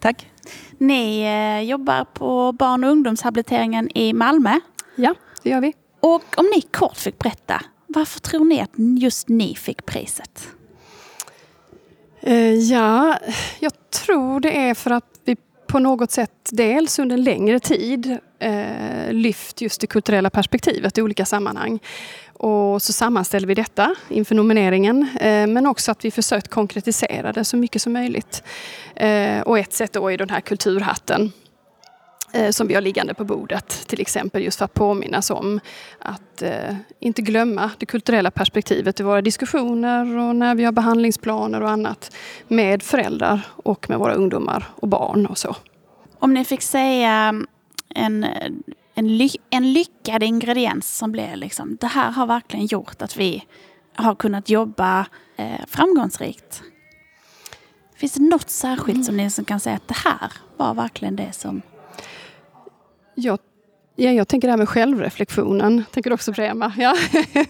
Tack. 0.00 0.30
Ni 0.78 1.22
eh, 1.22 1.68
jobbar 1.68 2.04
på 2.04 2.52
barn 2.52 2.84
och 2.84 2.90
ungdomshabiliteringen 2.90 3.98
i 3.98 4.12
Malmö. 4.12 4.60
Ja, 4.96 5.14
det 5.42 5.50
gör 5.50 5.60
vi. 5.60 5.74
Och 6.00 6.38
om 6.38 6.46
ni 6.54 6.60
kort 6.60 6.96
fick 6.96 7.18
berätta, 7.18 7.62
varför 7.86 8.20
tror 8.20 8.44
ni 8.44 8.60
att 8.60 8.72
just 8.98 9.28
ni 9.28 9.54
fick 9.54 9.86
priset? 9.86 10.48
Eh, 12.26 12.54
ja, 12.54 13.18
jag 13.60 13.72
tror 13.90 14.40
det 14.40 14.58
är 14.58 14.74
för 14.74 14.90
att 14.90 15.04
vi 15.24 15.36
på 15.66 15.78
något 15.78 16.10
sätt 16.10 16.30
dels 16.50 16.98
under 16.98 17.16
en 17.16 17.24
längre 17.24 17.60
tid 17.60 18.18
eh, 18.38 19.12
lyft 19.12 19.60
just 19.60 19.80
det 19.80 19.86
kulturella 19.86 20.30
perspektivet 20.30 20.98
i 20.98 21.02
olika 21.02 21.24
sammanhang. 21.24 21.78
Och 22.32 22.82
så 22.82 22.92
sammanställer 22.92 23.46
vi 23.46 23.54
detta 23.54 23.94
inför 24.08 24.34
nomineringen 24.34 25.08
eh, 25.20 25.46
men 25.46 25.66
också 25.66 25.90
att 25.90 26.04
vi 26.04 26.10
försökt 26.10 26.48
konkretisera 26.48 27.32
det 27.32 27.44
så 27.44 27.56
mycket 27.56 27.82
som 27.82 27.92
möjligt. 27.92 28.42
Eh, 28.96 29.40
och 29.40 29.58
ett 29.58 29.72
sätt 29.72 29.92
då 29.92 30.12
är 30.12 30.18
den 30.18 30.30
här 30.30 30.40
kulturhatten 30.40 31.32
som 32.50 32.66
vi 32.66 32.74
har 32.74 32.80
liggande 32.80 33.14
på 33.14 33.24
bordet 33.24 33.68
till 33.86 34.00
exempel 34.00 34.42
just 34.42 34.58
för 34.58 34.64
att 34.64 34.74
påminnas 34.74 35.30
om 35.30 35.60
att 35.98 36.42
eh, 36.42 36.76
inte 37.00 37.22
glömma 37.22 37.70
det 37.78 37.86
kulturella 37.86 38.30
perspektivet 38.30 39.00
i 39.00 39.02
våra 39.02 39.22
diskussioner 39.22 40.16
och 40.18 40.36
när 40.36 40.54
vi 40.54 40.64
har 40.64 40.72
behandlingsplaner 40.72 41.60
och 41.60 41.70
annat 41.70 42.16
med 42.48 42.82
föräldrar 42.82 43.40
och 43.50 43.90
med 43.90 43.98
våra 43.98 44.14
ungdomar 44.14 44.64
och 44.76 44.88
barn 44.88 45.26
och 45.26 45.38
så. 45.38 45.56
Om 46.18 46.34
ni 46.34 46.44
fick 46.44 46.62
säga 46.62 47.42
en, 47.94 48.26
en, 48.94 49.16
ly 49.18 49.30
en 49.50 49.72
lyckad 49.72 50.22
ingrediens 50.22 50.98
som 50.98 51.12
blev 51.12 51.36
liksom, 51.36 51.76
det 51.80 51.86
här 51.86 52.10
har 52.10 52.26
verkligen 52.26 52.66
gjort 52.66 53.02
att 53.02 53.16
vi 53.16 53.44
har 53.94 54.14
kunnat 54.14 54.48
jobba 54.48 55.06
eh, 55.36 55.66
framgångsrikt. 55.66 56.62
Finns 57.96 58.12
det 58.12 58.22
något 58.22 58.50
särskilt 58.50 58.96
mm. 58.96 59.04
som 59.04 59.16
ni 59.16 59.30
som 59.30 59.44
kan 59.44 59.60
säga 59.60 59.76
att 59.76 59.88
det 59.88 59.96
här 59.96 60.32
var 60.56 60.74
verkligen 60.74 61.16
det 61.16 61.32
som... 61.32 61.62
Jag, 63.14 63.38
ja, 63.96 64.10
jag 64.10 64.28
tänker 64.28 64.48
det 64.48 64.52
här 64.52 64.58
med 64.58 64.68
självreflektionen. 64.68 65.84
Tänker 65.92 66.10
du 66.10 66.14
också 66.14 66.32
på 66.32 66.40
det 66.40 66.46
Emma? 66.46 66.72
Ja, 66.78 66.96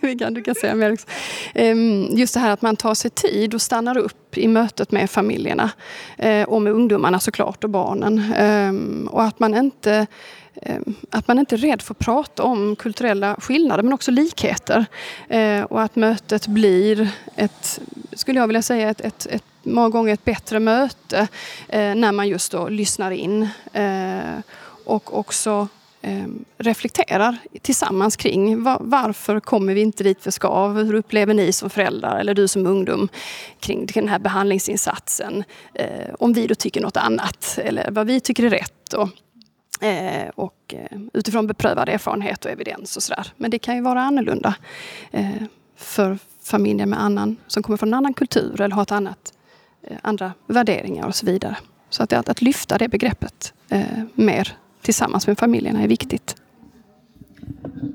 du 0.31 0.43
kan 0.43 0.55
säga 0.55 0.75
mer. 0.75 0.93
Också. 0.93 1.07
Ehm, 1.55 2.09
just 2.11 2.35
det 2.35 2.41
här 2.41 2.51
att 2.51 2.63
man 2.63 2.77
tar 2.77 2.95
sig 2.95 3.11
tid 3.11 3.55
och 3.55 3.63
stannar 3.63 3.99
upp 3.99 4.39
i 4.39 4.49
mötet 4.49 4.93
med 4.93 5.11
familjerna. 5.11 5.71
Eh, 6.19 6.49
och 6.49 6.63
med 6.63 6.73
ungdomarna 6.73 7.21
såklart 7.21 7.65
och 7.65 7.71
barnen. 7.71 8.33
Ehm, 8.37 9.09
och 9.13 9.23
att 9.23 9.39
man 9.39 9.55
inte 9.55 10.07
ehm, 10.63 10.95
att 11.11 11.29
man 11.29 11.39
inte 11.39 11.55
är 11.55 11.59
rädd 11.59 11.83
för 11.83 11.95
att 11.95 11.99
prata 11.99 12.43
om 12.43 12.77
kulturella 12.77 13.37
skillnader 13.39 13.83
men 13.83 13.93
också 13.93 14.11
likheter. 14.11 14.87
Eh, 15.29 15.63
och 15.63 15.83
att 15.83 15.97
mötet 15.97 16.47
blir 16.47 17.09
ett, 17.37 17.81
skulle 18.13 18.41
jag 18.41 18.47
vilja 18.47 18.63
säga, 18.63 18.91
ett, 18.91 19.01
ett, 19.01 19.27
ett 19.31 19.45
många 19.63 19.89
gånger 19.89 20.15
ett 20.15 20.25
bättre 20.25 20.61
möte 20.61 21.29
eh, 21.69 21.95
när 21.95 22.13
man 22.13 22.29
just 22.29 22.53
då 22.53 22.69
lyssnar 22.69 23.11
in 23.11 23.49
och 24.85 25.19
också 25.19 25.69
ehm, 26.03 26.45
reflekterar 26.59 27.37
tillsammans 27.63 28.17
kring 28.17 28.63
varför 28.81 29.41
kommer 29.41 29.75
vi 29.75 29.81
inte 29.81 30.05
dit 30.05 30.27
vi 30.27 30.33
ska? 30.33 30.69
Hur 30.69 30.95
upplever 30.95 31.35
ni 31.35 31.53
som 31.53 31.71
föräldrar 31.71 32.21
eller 32.21 32.35
du 32.35 32.49
som 32.49 32.67
ungdom 32.67 33.09
kring 33.61 33.87
den 33.87 34.09
här 34.09 34.19
behandlingsinsatsen? 34.19 35.45
Eh, 35.75 36.15
om 36.19 36.33
vi 36.33 36.47
då 36.47 36.55
tycker 36.55 36.81
något 36.81 36.97
annat 36.97 37.59
eller 37.63 37.91
vad 37.91 38.07
vi 38.07 38.21
tycker 38.21 38.45
är 38.45 38.51
rätt. 38.51 38.93
Och, 38.93 39.09
Eh, 39.81 40.29
och 40.35 40.75
eh, 40.75 40.99
utifrån 41.13 41.47
beprövad 41.47 41.89
erfarenhet 41.89 42.45
och 42.45 42.51
evidens 42.51 42.97
och 42.97 43.03
sådär. 43.03 43.33
Men 43.37 43.51
det 43.51 43.59
kan 43.59 43.77
ju 43.77 43.83
vara 43.83 44.03
annorlunda 44.03 44.55
eh, 45.11 45.43
för 45.77 46.19
familjer 46.43 46.87
med 46.87 47.03
annan, 47.03 47.37
som 47.47 47.63
kommer 47.63 47.77
från 47.77 47.89
en 47.89 47.95
annan 47.95 48.15
kultur 48.15 48.61
eller 48.61 48.75
har 48.75 48.83
ett 48.83 48.93
annat, 48.93 49.33
andra 50.03 50.33
värderingar 50.47 51.07
och 51.07 51.15
så 51.15 51.27
vidare. 51.27 51.57
Så 51.91 52.03
att, 52.03 52.13
att, 52.13 52.29
att 52.29 52.43
lyfta 52.43 52.79
det 52.79 52.89
begreppet 52.89 53.53
eh, 53.69 54.03
mer 54.15 54.57
tillsammans 54.85 55.27
med 55.27 55.39
familjerna 55.39 55.83
är 55.83 55.89
viktigt. 55.89 56.37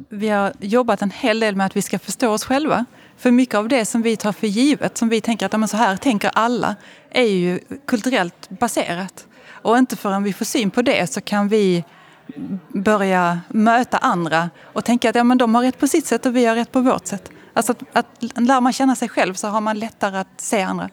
Vi 0.10 0.30
har 0.30 0.54
jobbat 0.60 1.02
en 1.02 1.12
hel 1.12 1.40
del 1.40 1.56
med 1.56 1.66
att 1.66 1.78
vi 1.78 1.82
ska 1.82 2.00
förstå 2.00 2.32
oss 2.32 2.44
själva. 2.44 2.86
För 3.18 3.32
mycket 3.32 3.56
av 3.56 3.68
det 3.68 3.86
som 3.86 4.02
vi 4.02 4.18
tar 4.18 4.32
för 4.32 4.48
givet, 4.48 4.98
som 4.98 5.10
vi 5.10 5.22
tänker 5.22 5.46
att 5.46 5.70
så 5.70 5.78
här 5.78 5.98
tänker 5.98 6.32
alla, 6.34 6.76
är 7.10 7.24
ju 7.24 7.60
kulturellt 7.86 8.50
baserat. 8.50 9.28
Och 9.50 9.78
inte 9.78 9.96
förrän 9.96 10.24
vi 10.24 10.34
får 10.34 10.46
syn 10.46 10.72
på 10.72 10.82
det 10.82 11.12
så 11.12 11.22
kan 11.22 11.48
vi 11.48 11.84
börja 12.74 13.40
möta 13.48 13.98
andra 13.98 14.50
och 14.64 14.86
tänka 14.86 15.10
att 15.10 15.16
ja, 15.16 15.24
men 15.24 15.38
de 15.38 15.56
har 15.56 15.64
rätt 15.64 15.80
på 15.80 15.88
sitt 15.88 16.06
sätt 16.06 16.26
och 16.26 16.36
vi 16.36 16.46
har 16.46 16.56
rätt 16.56 16.72
på 16.72 16.82
vårt 16.82 17.08
sätt. 17.08 17.32
Alltså 17.54 17.72
att, 17.72 17.84
att 17.94 18.40
lär 18.42 18.62
man 18.62 18.74
känna 18.74 18.96
sig 18.96 19.10
själv 19.10 19.34
så 19.34 19.48
har 19.48 19.62
man 19.62 19.80
lättare 19.80 20.18
att 20.18 20.42
se 20.42 20.62
andra. 20.62 20.90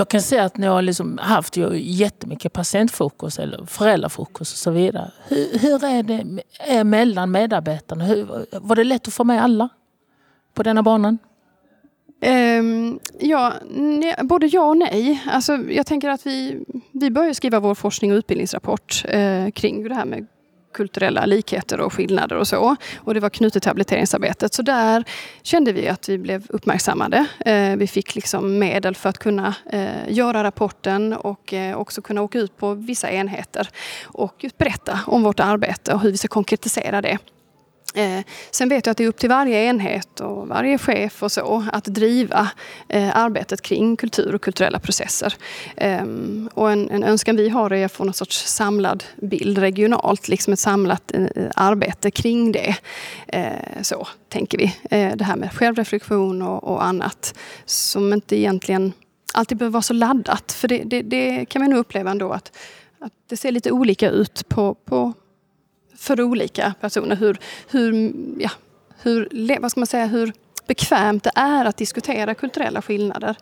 Jag 0.00 0.08
kan 0.08 0.22
säga 0.22 0.44
att 0.44 0.56
ni 0.56 0.66
har 0.66 0.82
liksom 0.82 1.18
haft 1.18 1.56
jättemycket 1.74 2.52
patientfokus 2.52 3.38
eller 3.38 3.66
föräldrafokus 3.66 4.52
och 4.52 4.58
så 4.58 4.70
vidare. 4.70 5.10
Hur, 5.28 5.58
hur 5.58 5.84
är 5.84 6.02
det 6.02 6.42
är 6.58 6.84
mellan 6.84 7.30
medarbetarna? 7.30 8.04
Hur, 8.04 8.46
var 8.60 8.76
det 8.76 8.84
lätt 8.84 9.08
att 9.08 9.14
få 9.14 9.24
med 9.24 9.42
alla 9.42 9.68
på 10.54 10.62
denna 10.62 10.82
banan? 10.82 11.18
Um, 12.26 13.00
ja, 13.18 13.52
ne, 13.70 14.14
både 14.22 14.46
ja 14.46 14.62
och 14.62 14.76
nej. 14.76 15.22
Alltså, 15.30 15.56
jag 15.56 15.86
tänker 15.86 16.08
att 16.08 16.26
vi, 16.26 16.64
vi 16.92 17.10
börjar 17.10 17.32
skriva 17.32 17.60
vår 17.60 17.74
forskning 17.74 18.12
och 18.12 18.16
utbildningsrapport 18.16 19.04
uh, 19.14 19.50
kring 19.50 19.88
det 19.88 19.94
här 19.94 20.04
med 20.04 20.26
kulturella 20.72 21.26
likheter 21.26 21.80
och 21.80 21.92
skillnader 21.92 22.36
och 22.36 22.48
så. 22.48 22.76
Och 22.98 23.14
det 23.14 23.20
var 23.20 23.30
knutet 23.30 23.62
till 23.62 23.70
habiliteringsarbetet. 23.70 24.54
Så 24.54 24.62
där 24.62 25.04
kände 25.42 25.72
vi 25.72 25.88
att 25.88 26.08
vi 26.08 26.18
blev 26.18 26.46
uppmärksammade. 26.48 27.26
Eh, 27.46 27.76
vi 27.76 27.86
fick 27.86 28.14
liksom 28.14 28.58
medel 28.58 28.94
för 28.94 29.08
att 29.08 29.18
kunna 29.18 29.54
eh, 29.72 29.88
göra 30.08 30.44
rapporten 30.44 31.12
och 31.12 31.54
eh, 31.54 31.76
också 31.76 32.02
kunna 32.02 32.22
åka 32.22 32.38
ut 32.38 32.56
på 32.56 32.74
vissa 32.74 33.10
enheter 33.10 33.68
och 34.04 34.44
berätta 34.58 35.00
om 35.06 35.22
vårt 35.22 35.40
arbete 35.40 35.94
och 35.94 36.00
hur 36.00 36.10
vi 36.10 36.16
ska 36.16 36.28
konkretisera 36.28 37.02
det. 37.02 37.18
Eh, 37.94 38.20
sen 38.50 38.68
vet 38.68 38.86
jag 38.86 38.90
att 38.90 38.96
det 38.96 39.04
är 39.04 39.08
upp 39.08 39.18
till 39.18 39.28
varje 39.28 39.64
enhet 39.64 40.20
och 40.20 40.48
varje 40.48 40.78
chef 40.78 41.22
och 41.22 41.32
så 41.32 41.64
att 41.72 41.84
driva 41.84 42.50
eh, 42.88 43.16
arbetet 43.16 43.62
kring 43.62 43.96
kultur 43.96 44.34
och 44.34 44.42
kulturella 44.42 44.78
processer. 44.78 45.34
Eh, 45.76 46.04
och 46.54 46.72
en, 46.72 46.90
en, 46.90 47.04
önskan 47.04 47.36
vi 47.36 47.48
har 47.48 47.72
är 47.72 47.84
att 47.84 47.92
få 47.92 48.04
någon 48.04 48.14
sorts 48.14 48.46
samlad 48.46 49.04
bild 49.16 49.58
regionalt, 49.58 50.28
liksom 50.28 50.52
ett 50.52 50.58
samlat 50.58 51.12
eh, 51.14 51.26
arbete 51.56 52.10
kring 52.10 52.52
det. 52.52 52.76
Eh, 53.26 53.82
så 53.82 54.08
tänker 54.28 54.58
vi. 54.58 54.74
Eh, 54.90 55.16
det 55.16 55.24
här 55.24 55.36
med 55.36 55.52
självreflektion 55.52 56.42
och, 56.42 56.64
och, 56.64 56.84
annat 56.84 57.34
som 57.64 58.12
inte 58.12 58.36
egentligen 58.36 58.92
alltid 59.34 59.58
behöver 59.58 59.72
vara 59.72 59.82
så 59.82 59.94
laddat. 59.94 60.52
För 60.52 60.68
det, 60.68 60.82
det, 60.84 61.02
det 61.02 61.44
kan 61.44 61.62
man 61.62 61.70
nog 61.70 61.78
uppleva 61.78 62.10
ändå 62.10 62.32
att, 62.32 62.56
att 62.98 63.12
det 63.28 63.36
ser 63.36 63.52
lite 63.52 63.70
olika 63.70 64.10
ut 64.10 64.48
på, 64.48 64.74
på 64.74 65.12
för 66.00 66.20
olika 66.20 66.74
personer. 66.80 67.16
Hur, 67.16 67.38
hur, 67.70 68.14
ja, 68.38 68.50
hur, 69.02 69.58
vad 69.60 69.70
ska 69.70 69.80
man 69.80 69.86
säga, 69.86 70.06
hur 70.06 70.32
bekvämt 70.66 71.24
det 71.24 71.32
är 71.34 71.64
att 71.64 71.76
diskutera 71.76 72.34
kulturella 72.34 72.82
skillnader. 72.82 73.36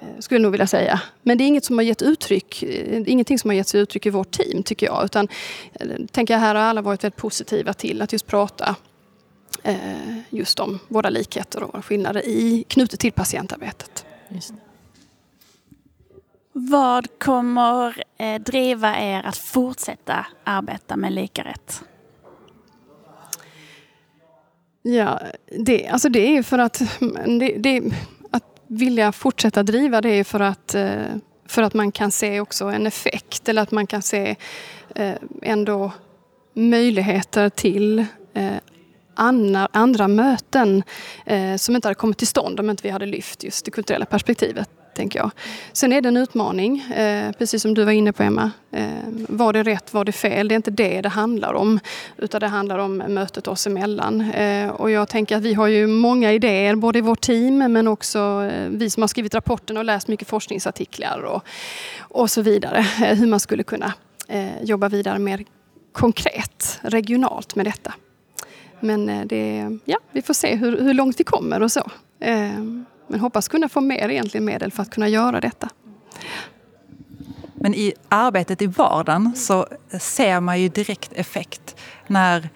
Eh, 0.00 0.06
skulle 0.18 0.38
jag 0.38 0.42
nog 0.42 0.52
vilja 0.52 0.66
säga. 0.66 1.00
Men 1.22 1.38
det 1.38 1.44
är 1.44 1.46
inget 1.46 1.64
som 1.64 1.78
har 1.78 1.82
gett 1.82 2.02
uttryck, 2.02 2.62
eh, 2.62 3.02
ingenting 3.06 3.38
som 3.38 3.50
har 3.50 3.54
gett 3.54 3.68
sig 3.68 3.80
uttryck 3.80 4.06
i 4.06 4.10
vårt 4.10 4.30
team 4.30 4.62
tycker 4.62 4.86
jag. 4.86 5.04
Utan, 5.04 5.28
eh, 5.72 5.86
tänker 6.12 6.34
jag, 6.34 6.40
här 6.40 6.54
har 6.54 6.62
alla 6.62 6.82
varit 6.82 7.04
väldigt 7.04 7.16
positiva 7.16 7.72
till 7.72 8.02
att 8.02 8.12
just 8.12 8.26
prata 8.26 8.76
just 10.30 10.60
om 10.60 10.78
våra 10.88 11.10
likheter 11.10 11.62
och 11.62 11.74
våra 11.74 11.82
skillnader 11.82 12.26
i, 12.26 12.64
knutet 12.68 13.00
till 13.00 13.12
patientarbetet. 13.12 14.04
Just 14.28 14.48
det. 14.48 14.63
Vad 16.56 17.18
kommer 17.18 18.02
eh, 18.18 18.40
driva 18.40 18.98
er 18.98 19.22
att 19.26 19.36
fortsätta 19.36 20.26
arbeta 20.44 20.96
med 20.96 21.12
lika 21.12 21.44
rätt? 21.44 21.82
Ja, 24.82 25.20
det, 25.58 25.88
alltså 25.88 26.08
det 26.08 26.36
är 26.36 26.42
för 26.42 26.58
att, 26.58 26.82
det, 27.40 27.56
det, 27.58 27.82
att 28.30 28.44
vilja 28.66 29.12
fortsätta 29.12 29.62
driva 29.62 30.00
det 30.00 30.08
är 30.08 30.24
för 30.24 30.40
att, 30.40 30.74
eh, 30.74 31.02
för 31.46 31.62
att 31.62 31.74
man 31.74 31.92
kan 31.92 32.10
se 32.10 32.40
också 32.40 32.64
en 32.64 32.86
effekt 32.86 33.48
eller 33.48 33.62
att 33.62 33.70
man 33.70 33.86
kan 33.86 34.02
se 34.02 34.36
eh, 34.94 35.14
ändå 35.42 35.92
möjligheter 36.52 37.48
till 37.48 38.06
eh, 38.34 38.56
andra 39.72 40.08
möten 40.08 40.82
som 41.58 41.76
inte 41.76 41.88
hade 41.88 41.94
kommit 41.94 42.18
till 42.18 42.26
stånd 42.26 42.60
om 42.60 42.70
inte 42.70 42.82
vi 42.82 42.90
hade 42.90 43.06
lyft 43.06 43.44
just 43.44 43.64
det 43.64 43.70
kulturella 43.70 44.06
perspektivet 44.06 44.70
tänker 44.94 45.18
jag. 45.18 45.30
Sen 45.72 45.92
är 45.92 46.00
det 46.00 46.08
en 46.08 46.16
utmaning, 46.16 46.80
eh, 46.80 47.32
precis 47.32 47.62
som 47.62 47.74
du 47.74 47.84
var 47.84 47.92
inne 47.92 48.12
på 48.12 48.22
Emma. 48.22 48.50
Eh, 48.70 48.86
var 49.28 49.52
det 49.52 49.62
rätt, 49.62 49.94
var 49.94 50.04
det 50.04 50.12
fel? 50.12 50.48
Det 50.48 50.54
är 50.54 50.56
inte 50.56 50.70
det 50.70 51.00
det 51.00 51.08
handlar 51.08 51.54
om. 51.54 51.80
Utan 52.16 52.40
det 52.40 52.46
handlar 52.46 52.78
om 52.78 52.96
mötet 52.96 53.48
oss 53.48 53.66
emellan. 53.66 54.20
Eh, 54.20 54.68
och 54.68 54.90
jag 54.90 55.08
tänker 55.08 55.36
att 55.36 55.42
vi 55.42 55.54
har 55.54 55.66
ju 55.66 55.86
många 55.86 56.32
idéer, 56.32 56.74
både 56.74 56.98
i 56.98 57.02
vårt 57.02 57.20
team 57.20 57.58
men 57.58 57.88
också 57.88 58.18
eh, 58.52 58.68
vi 58.68 58.90
som 58.90 59.02
har 59.02 59.08
skrivit 59.08 59.34
rapporten 59.34 59.76
och 59.76 59.84
läst 59.84 60.08
mycket 60.08 60.28
forskningsartiklar 60.28 61.20
och, 61.20 61.44
och 61.98 62.30
så 62.30 62.42
vidare. 62.42 62.78
Eh, 62.78 63.16
hur 63.16 63.26
man 63.26 63.40
skulle 63.40 63.62
kunna 63.62 63.92
eh, 64.28 64.62
jobba 64.62 64.88
vidare 64.88 65.18
mer 65.18 65.44
konkret, 65.92 66.78
regionalt 66.82 67.54
med 67.54 67.66
detta. 67.66 67.94
Men 68.80 69.28
det, 69.28 69.78
ja, 69.84 69.98
vi 70.10 70.22
får 70.22 70.34
se 70.34 70.54
hur, 70.54 70.80
hur 70.80 70.94
långt 70.94 71.20
vi 71.20 71.24
kommer 71.24 71.62
och 71.62 71.72
så. 71.72 71.90
Men 73.06 73.20
hoppas 73.20 73.48
kunna 73.48 73.68
få 73.68 73.80
mer 73.80 74.08
egentligen 74.08 74.44
medel 74.44 74.72
för 74.72 74.82
att 74.82 74.90
kunna 74.90 75.08
göra 75.08 75.40
detta. 75.40 75.68
Men 77.54 77.74
i 77.74 77.92
arbetet 78.08 78.62
i 78.62 78.66
vardagen 78.66 79.32
så 79.36 79.66
ser 80.00 80.40
man 80.40 80.60
ju 80.60 80.68
direkt 80.68 81.12
effekt 81.12 81.76
när, 82.06 82.48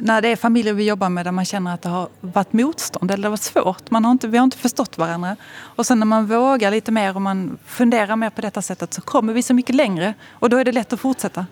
när 0.00 0.22
det 0.22 0.28
är 0.28 0.36
familjer 0.36 0.74
vi 0.74 0.84
jobbar 0.84 1.08
med 1.08 1.26
där 1.26 1.32
man 1.32 1.44
känner 1.44 1.74
att 1.74 1.82
det 1.82 1.88
har 1.88 2.08
varit 2.20 2.52
motstånd 2.52 3.10
eller 3.10 3.22
det 3.22 3.26
har 3.26 3.30
varit 3.30 3.40
svårt. 3.40 3.90
Man 3.90 4.04
har 4.04 4.12
inte, 4.12 4.28
vi 4.28 4.38
har 4.38 4.44
inte 4.44 4.56
förstått 4.56 4.98
varandra. 4.98 5.36
Och 5.50 5.86
sen 5.86 5.98
när 5.98 6.06
man 6.06 6.26
vågar 6.26 6.70
lite 6.70 6.92
mer 6.92 7.16
och 7.16 7.22
man 7.22 7.58
funderar 7.66 8.16
mer 8.16 8.30
på 8.30 8.40
detta 8.40 8.62
sättet 8.62 8.94
så 8.94 9.00
kommer 9.00 9.32
vi 9.32 9.42
så 9.42 9.54
mycket 9.54 9.74
längre 9.74 10.14
och 10.30 10.50
då 10.50 10.56
är 10.56 10.64
det 10.64 10.72
lätt 10.72 10.92
att 10.92 11.00
fortsätta. 11.00 11.46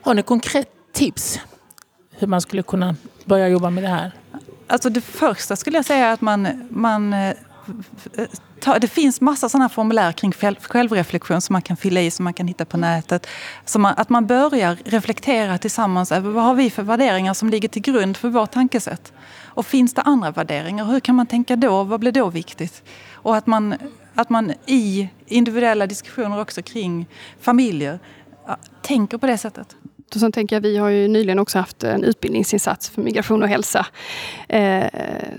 Har 0.00 0.14
ni 0.14 0.22
konkret 0.22 0.68
tips 0.92 1.40
hur 2.10 2.26
man 2.26 2.40
skulle 2.40 2.62
kunna 2.62 2.96
börja 3.24 3.48
jobba 3.48 3.70
med 3.70 3.84
det 3.84 3.88
här? 3.88 4.12
Alltså 4.66 4.90
det 4.90 5.00
första 5.00 5.56
skulle 5.56 5.78
jag 5.78 5.84
säga 5.84 6.06
är 6.06 6.12
att 6.12 6.20
man, 6.20 6.68
man 6.70 7.12
eh, 7.12 7.34
det 8.80 8.88
finns 8.88 9.20
massa 9.20 9.48
sådana 9.48 9.68
formulär 9.68 10.12
kring 10.12 10.32
självreflektion 10.60 11.40
som 11.40 11.52
man 11.52 11.62
kan 11.62 11.76
fylla 11.76 12.00
i, 12.00 12.10
som 12.10 12.24
man 12.24 12.32
kan 12.32 12.48
hitta 12.48 12.64
på 12.64 12.76
nätet. 12.76 13.26
Så 13.64 13.78
man, 13.78 13.94
att 13.96 14.08
man 14.08 14.26
börjar 14.26 14.76
reflektera 14.84 15.58
tillsammans 15.58 16.12
över 16.12 16.30
vad 16.30 16.44
har 16.44 16.54
vi 16.54 16.70
för 16.70 16.82
värderingar 16.82 17.34
som 17.34 17.50
ligger 17.50 17.68
till 17.68 17.82
grund 17.82 18.16
för 18.16 18.28
vårt 18.28 18.50
tankesätt. 18.50 19.12
Och 19.44 19.66
finns 19.66 19.94
det 19.94 20.02
andra 20.02 20.30
värderingar, 20.30 20.84
hur 20.84 21.00
kan 21.00 21.14
man 21.14 21.26
tänka 21.26 21.56
då? 21.56 21.84
Vad 21.84 22.00
blir 22.00 22.12
då 22.12 22.30
viktigt? 22.30 22.82
Och 23.12 23.36
att 23.36 23.46
man, 23.46 23.74
att 24.14 24.30
man 24.30 24.52
i 24.66 25.08
individuella 25.26 25.86
diskussioner 25.86 26.40
också 26.40 26.62
kring 26.62 27.06
familjer 27.40 27.98
tänker 28.82 29.18
på 29.18 29.26
det 29.26 29.38
sättet. 29.38 29.76
Och 30.14 30.20
sen 30.20 30.32
tänker 30.32 30.56
jag, 30.56 30.60
vi 30.60 30.76
har 30.76 30.88
ju 30.88 31.08
nyligen 31.08 31.38
också 31.38 31.58
haft 31.58 31.84
en 31.84 32.04
utbildningsinsats 32.04 32.90
för 32.90 33.02
migration 33.02 33.42
och 33.42 33.48
hälsa. 33.48 33.86
Eh, 34.48 34.86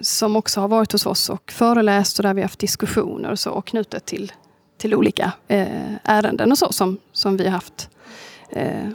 som 0.02 0.36
också 0.36 0.62
har 0.62 0.68
varit 0.68 0.92
hos 0.92 1.06
oss 1.06 1.30
och 1.30 1.52
föreläst 1.52 2.20
och 2.20 2.24
där 2.24 2.34
vi 2.34 2.42
har 2.42 2.46
haft 2.46 2.60
diskussioner 2.60 3.32
och 3.32 3.40
så 3.40 3.52
och 3.52 3.68
knutet 3.68 4.06
till, 4.06 4.32
till 4.78 4.96
olika 4.96 5.32
eh, 5.48 5.68
ärenden 6.04 6.52
och 6.52 6.58
så 6.58 6.72
som, 6.72 6.98
som 7.12 7.38
vi 7.38 7.44
har 7.44 7.52
haft 7.52 7.90
eh, 8.50 8.90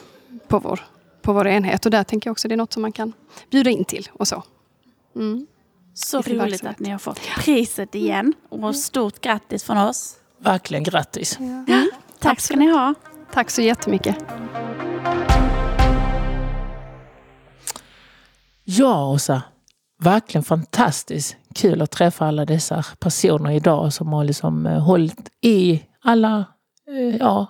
på, 0.49 0.59
vår, 0.59 0.81
på 1.23 1.33
vår 1.33 1.49
enhet. 1.49 1.85
Och 1.85 1.91
där 1.91 2.05
tänker 2.05 2.29
jag 2.29 2.33
också 2.33 2.49
det 2.49 2.55
är 2.55 2.57
något 2.57 2.73
som 2.73 2.83
man 2.83 2.93
kan 2.93 3.13
bjuda 3.51 3.71
in 3.71 3.85
till 3.85 4.09
och 4.13 4.29
så. 4.29 4.43
Mm. 5.17 5.47
Så 5.95 6.21
roligt 6.23 6.67
att 6.67 6.79
ni 6.79 6.91
har 6.91 6.99
fått 6.99 7.21
priset 7.39 7.95
igen 7.95 8.35
och 8.49 8.77
stort 8.77 9.21
grattis 9.21 9.65
från 9.65 9.79
oss. 9.79 10.17
Verkligen 10.39 10.85
grattis. 10.85 11.37
Ja. 11.41 11.45
Mm. 11.45 11.91
Tack 12.19 12.41
ska 12.41 12.57
ni 12.57 12.71
ha. 12.71 12.95
Tack 13.33 13.51
så 13.51 13.63
jättemycket. 13.63 14.17
Ja, 18.79 19.11
Åsa. 19.11 19.43
Verkligen 20.03 20.45
fantastiskt 20.45 21.37
kul 21.55 21.83
att 21.83 21.91
träffa 21.91 22.27
alla 22.27 22.45
dessa 22.45 22.85
personer 22.99 23.51
idag 23.51 23.93
som 23.93 24.13
har 24.13 24.25
liksom 24.25 24.67
eh, 24.67 24.81
hållit 24.81 25.31
i 25.41 25.83
alla, 26.03 26.45
eh, 26.89 27.17
ja, 27.17 27.47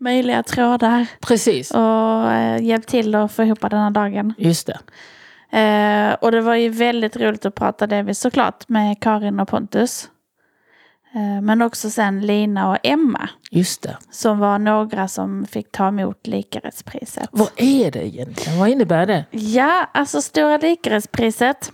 Möjliga 0.00 0.42
trådar 0.42 1.06
precis. 1.20 1.70
och 1.70 2.32
eh, 2.32 2.62
hjälpt 2.62 2.88
till 2.88 3.14
att 3.14 3.32
få 3.32 3.42
ihop 3.42 3.60
den 3.60 3.80
här 3.80 3.90
dagen. 3.90 4.34
Just 4.38 4.66
det. 4.66 4.78
Eh, 5.58 6.14
och 6.14 6.32
det 6.32 6.40
var 6.40 6.54
ju 6.54 6.68
väldigt 6.68 7.16
roligt 7.16 7.46
att 7.46 7.54
prata 7.54 7.86
delvis 7.86 8.20
såklart 8.20 8.68
med 8.68 9.00
Karin 9.00 9.40
och 9.40 9.48
Pontus. 9.48 10.08
Eh, 11.18 11.40
men 11.42 11.62
också 11.62 11.90
sen 11.90 12.20
Lina 12.20 12.70
och 12.70 12.78
Emma 12.82 13.28
Just 13.50 13.82
det. 13.82 13.96
som 14.10 14.38
var 14.38 14.58
några 14.58 15.08
som 15.08 15.46
fick 15.46 15.72
ta 15.72 15.88
emot 15.88 16.26
likarättspriset. 16.26 17.28
Vad 17.32 17.50
är 17.56 17.90
det 17.90 18.06
egentligen? 18.06 18.58
Vad 18.58 18.68
innebär 18.68 19.06
det? 19.06 19.24
Ja, 19.30 19.90
alltså 19.94 20.22
Stora 20.22 20.56
likarättspriset. 20.58 21.72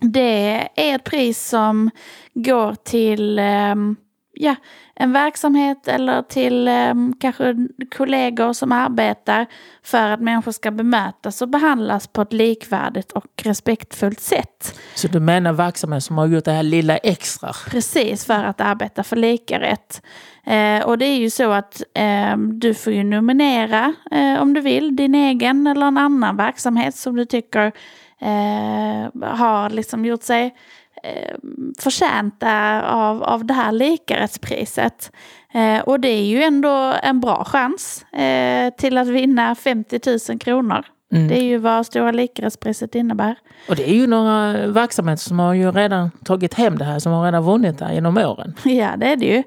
Det 0.00 0.68
är 0.76 0.94
ett 0.94 1.04
pris 1.04 1.48
som 1.48 1.90
går 2.34 2.74
till 2.74 3.38
ehm, 3.38 3.96
ja, 4.36 4.54
en 4.94 5.12
verksamhet 5.12 5.88
eller 5.88 6.22
till 6.22 6.68
ehm, 6.68 7.14
kanske 7.20 7.54
kollegor 7.96 8.52
som 8.52 8.72
arbetar 8.72 9.46
för 9.82 10.10
att 10.10 10.20
människor 10.20 10.52
ska 10.52 10.70
bemötas 10.70 11.42
och 11.42 11.48
behandlas 11.48 12.06
på 12.06 12.22
ett 12.22 12.32
likvärdigt 12.32 13.12
och 13.12 13.42
respektfullt 13.42 14.20
sätt. 14.20 14.80
Så 14.94 15.08
du 15.08 15.20
menar 15.20 15.52
verksamhet 15.52 16.04
som 16.04 16.18
har 16.18 16.26
gjort 16.26 16.44
det 16.44 16.52
här 16.52 16.62
lilla 16.62 16.96
extra? 16.96 17.52
Precis, 17.70 18.24
för 18.24 18.44
att 18.44 18.60
arbeta 18.60 19.02
för 19.02 19.16
lika 19.16 19.60
rätt. 19.60 20.02
Eh, 20.46 20.86
och 20.86 20.98
det 20.98 21.06
är 21.06 21.18
ju 21.18 21.30
så 21.30 21.52
att 21.52 21.82
eh, 21.94 22.36
du 22.36 22.74
får 22.74 22.92
ju 22.92 23.04
nominera, 23.04 23.94
eh, 24.10 24.42
om 24.42 24.54
du 24.54 24.60
vill, 24.60 24.96
din 24.96 25.14
egen 25.14 25.66
eller 25.66 25.86
en 25.86 25.98
annan 25.98 26.36
verksamhet 26.36 26.96
som 26.96 27.16
du 27.16 27.24
tycker 27.24 27.72
eh, 28.20 29.26
har 29.36 29.70
liksom 29.70 30.04
gjort 30.04 30.22
sig 30.22 30.54
eh, 31.02 31.36
förtjänta 31.78 32.82
av, 32.82 33.22
av 33.22 33.44
det 33.44 33.54
här 33.54 33.72
likarättspriset. 33.72 35.12
Eh, 35.54 35.80
och 35.80 36.00
det 36.00 36.08
är 36.08 36.24
ju 36.24 36.42
ändå 36.42 36.94
en 37.02 37.20
bra 37.20 37.44
chans 37.44 38.04
eh, 38.12 38.70
till 38.70 38.98
att 38.98 39.08
vinna 39.08 39.54
50 39.54 40.00
000 40.30 40.38
kronor. 40.38 40.84
Mm. 41.12 41.28
Det 41.28 41.38
är 41.38 41.42
ju 41.42 41.58
vad 41.58 41.86
Stora 41.86 42.12
likarättspriset 42.12 42.94
innebär. 42.94 43.36
Och 43.68 43.76
det 43.76 43.90
är 43.90 43.94
ju 43.94 44.06
några 44.06 44.66
verksamheter 44.66 45.22
som 45.22 45.38
har 45.38 45.54
ju 45.54 45.72
redan 45.72 46.10
tagit 46.24 46.54
hem 46.54 46.78
det 46.78 46.84
här, 46.84 46.98
som 46.98 47.12
har 47.12 47.24
redan 47.24 47.44
vunnit 47.44 47.78
det 47.78 47.84
här 47.84 47.92
genom 47.92 48.18
åren. 48.18 48.54
Ja, 48.64 48.96
det 48.96 49.06
är 49.06 49.16
det 49.16 49.26
ju. 49.26 49.42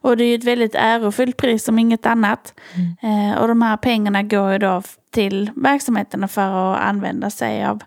Och 0.00 0.16
det 0.16 0.24
är 0.24 0.28
ju 0.28 0.34
ett 0.34 0.44
väldigt 0.44 0.74
ärofyllt 0.74 1.36
pris 1.36 1.64
som 1.64 1.78
inget 1.78 2.06
annat. 2.06 2.54
Eh, 3.02 3.40
och 3.40 3.48
de 3.48 3.62
här 3.62 3.76
pengarna 3.76 4.22
går 4.22 4.52
ju 4.52 4.58
då 4.58 4.82
till 5.10 5.50
verksamheterna 5.56 6.28
för 6.28 6.74
att 6.74 6.80
använda 6.80 7.30
sig 7.30 7.64
av 7.64 7.82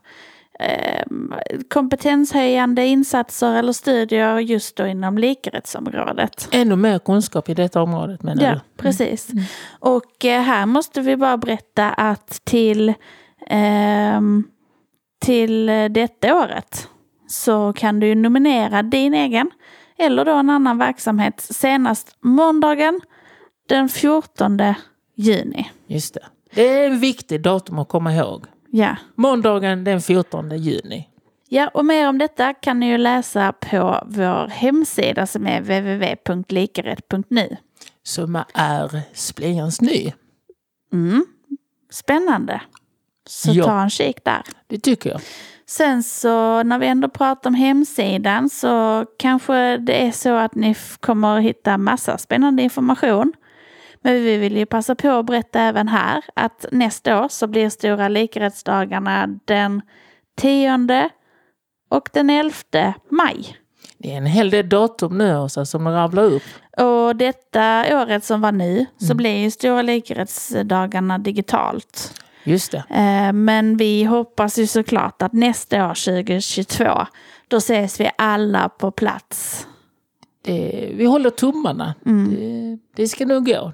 eh, 0.60 1.04
kompetenshöjande 1.70 2.86
insatser 2.86 3.54
eller 3.56 3.74
studier 3.74 4.40
just 4.40 4.76
då 4.76 4.88
inom 4.88 5.18
likarättsområdet. 5.18 6.48
Ännu 6.52 6.76
mer 6.76 7.00
kunskap 7.00 7.50
i 7.50 7.54
detta 7.54 7.82
området 7.82 8.24
menar 8.24 8.44
Ja, 8.44 8.54
du? 8.54 8.60
precis. 8.84 9.28
Och 9.80 10.26
eh, 10.26 10.42
här 10.42 10.66
måste 10.66 11.02
vi 11.02 11.16
bara 11.18 11.38
berätta 11.38 11.90
att 11.90 12.42
till, 12.46 12.94
ehm, 13.48 14.44
till 15.26 15.70
eh, 15.70 15.86
detta 15.86 16.36
året 16.36 16.88
så 17.28 17.74
kan 17.74 18.00
du 18.00 18.16
nominera 18.16 18.84
din 18.84 19.14
egen 19.14 19.52
eller 19.98 20.26
då 20.26 20.32
en 20.32 20.50
annan 20.50 20.78
verksamhet 20.78 21.42
senast 21.52 22.16
måndagen 22.22 23.02
den 23.70 23.90
14 23.90 24.60
juni. 25.16 25.72
Just 25.88 26.14
det. 26.14 26.26
Det 26.56 26.68
är 26.80 26.88
en 26.88 27.00
viktig 27.00 27.42
datum 27.42 27.80
att 27.80 27.88
komma 27.90 28.14
ihåg. 28.14 28.46
Ja. 28.72 28.96
Måndagen 29.16 29.84
den 29.84 30.02
14 30.02 30.58
juni. 30.58 31.08
ja, 31.50 31.68
och 31.74 31.86
mer 31.86 32.10
om 32.10 32.18
detta 32.18 32.54
kan 32.54 32.80
ni 32.80 32.90
ju 32.90 32.98
läsa 32.98 33.52
på 33.54 34.04
vår 34.08 34.48
hemsida 34.48 35.28
som 35.28 35.48
är 35.48 35.62
www.likarätt.nu. 35.62 37.58
Som 38.04 38.36
är 38.54 39.02
splejans 39.14 39.82
ny. 39.82 40.14
Mm. 40.94 41.26
Spännande. 41.92 42.62
Så 43.28 43.52
Ja. 43.54 43.64
ta 43.66 43.82
en 43.82 43.90
kik 43.90 44.24
där. 44.26 44.42
Det 44.68 44.80
tycker 44.80 45.10
jag. 45.10 45.22
Sen 45.66 46.04
så 46.04 46.64
när 46.64 46.80
vi 46.80 46.88
ändå 46.88 47.10
pratar 47.10 47.50
om 47.50 47.54
hemsidan 47.54 48.50
så 48.50 49.06
kanske 49.20 49.78
det 49.78 50.08
är 50.08 50.12
så 50.12 50.36
att 50.36 50.56
ni 50.56 50.76
kommer 51.00 51.38
att 51.38 51.44
hitta 51.44 51.78
massa 51.78 52.18
spännande 52.18 52.64
information. 52.64 53.34
Men 54.02 54.14
vi 54.14 54.38
vill 54.38 54.58
ju 54.58 54.66
passa 54.66 54.96
på 54.96 55.10
att 55.10 55.26
berätta 55.26 55.60
även 55.62 55.88
här 55.88 56.24
att 56.34 56.66
nästa 56.72 57.24
år 57.24 57.28
så 57.30 57.48
blir 57.48 57.70
Stora 57.70 58.08
likarättsdagarna 58.08 59.28
den 59.46 59.82
10 60.38 61.10
och 61.90 62.10
den 62.14 62.30
11 62.30 62.54
maj. 63.10 63.58
Det 63.98 64.14
är 64.14 64.18
en 64.18 64.26
hel 64.26 64.50
del 64.50 64.70
datum 64.70 65.18
nu 65.18 65.38
Åsa, 65.38 65.66
som 65.66 65.88
rabblar 65.88 66.24
upp. 66.24 66.44
Och 66.78 67.16
detta 67.16 67.86
året 68.02 68.24
som 68.24 68.42
var 68.42 68.52
nu 68.52 68.86
så 68.98 69.14
blir 69.16 69.38
ju 69.38 69.52
Stora 69.52 69.82
likarättsdagarna 69.82 71.18
digitalt. 71.18 72.22
Just 72.44 72.72
det. 72.72 72.84
Eh, 72.90 73.34
Men 73.34 73.78
vi 73.78 74.04
hoppas 74.04 74.58
ju 74.60 74.68
såklart 74.68 75.22
att 75.22 75.34
nästa 75.34 75.90
år 75.90 75.94
2022 76.24 77.06
då 77.48 77.58
ses 77.58 78.00
vi 78.00 78.12
alla 78.18 78.70
på 78.70 78.92
plats. 78.92 79.68
Det 80.48 80.90
vi 80.94 81.06
håller 81.06 81.30
tummarna. 81.30 81.96
Mm. 82.06 82.36
Det, 82.36 82.78
det 83.02 83.08
ska 83.08 83.26
nog 83.26 83.46
gå. 83.46 83.74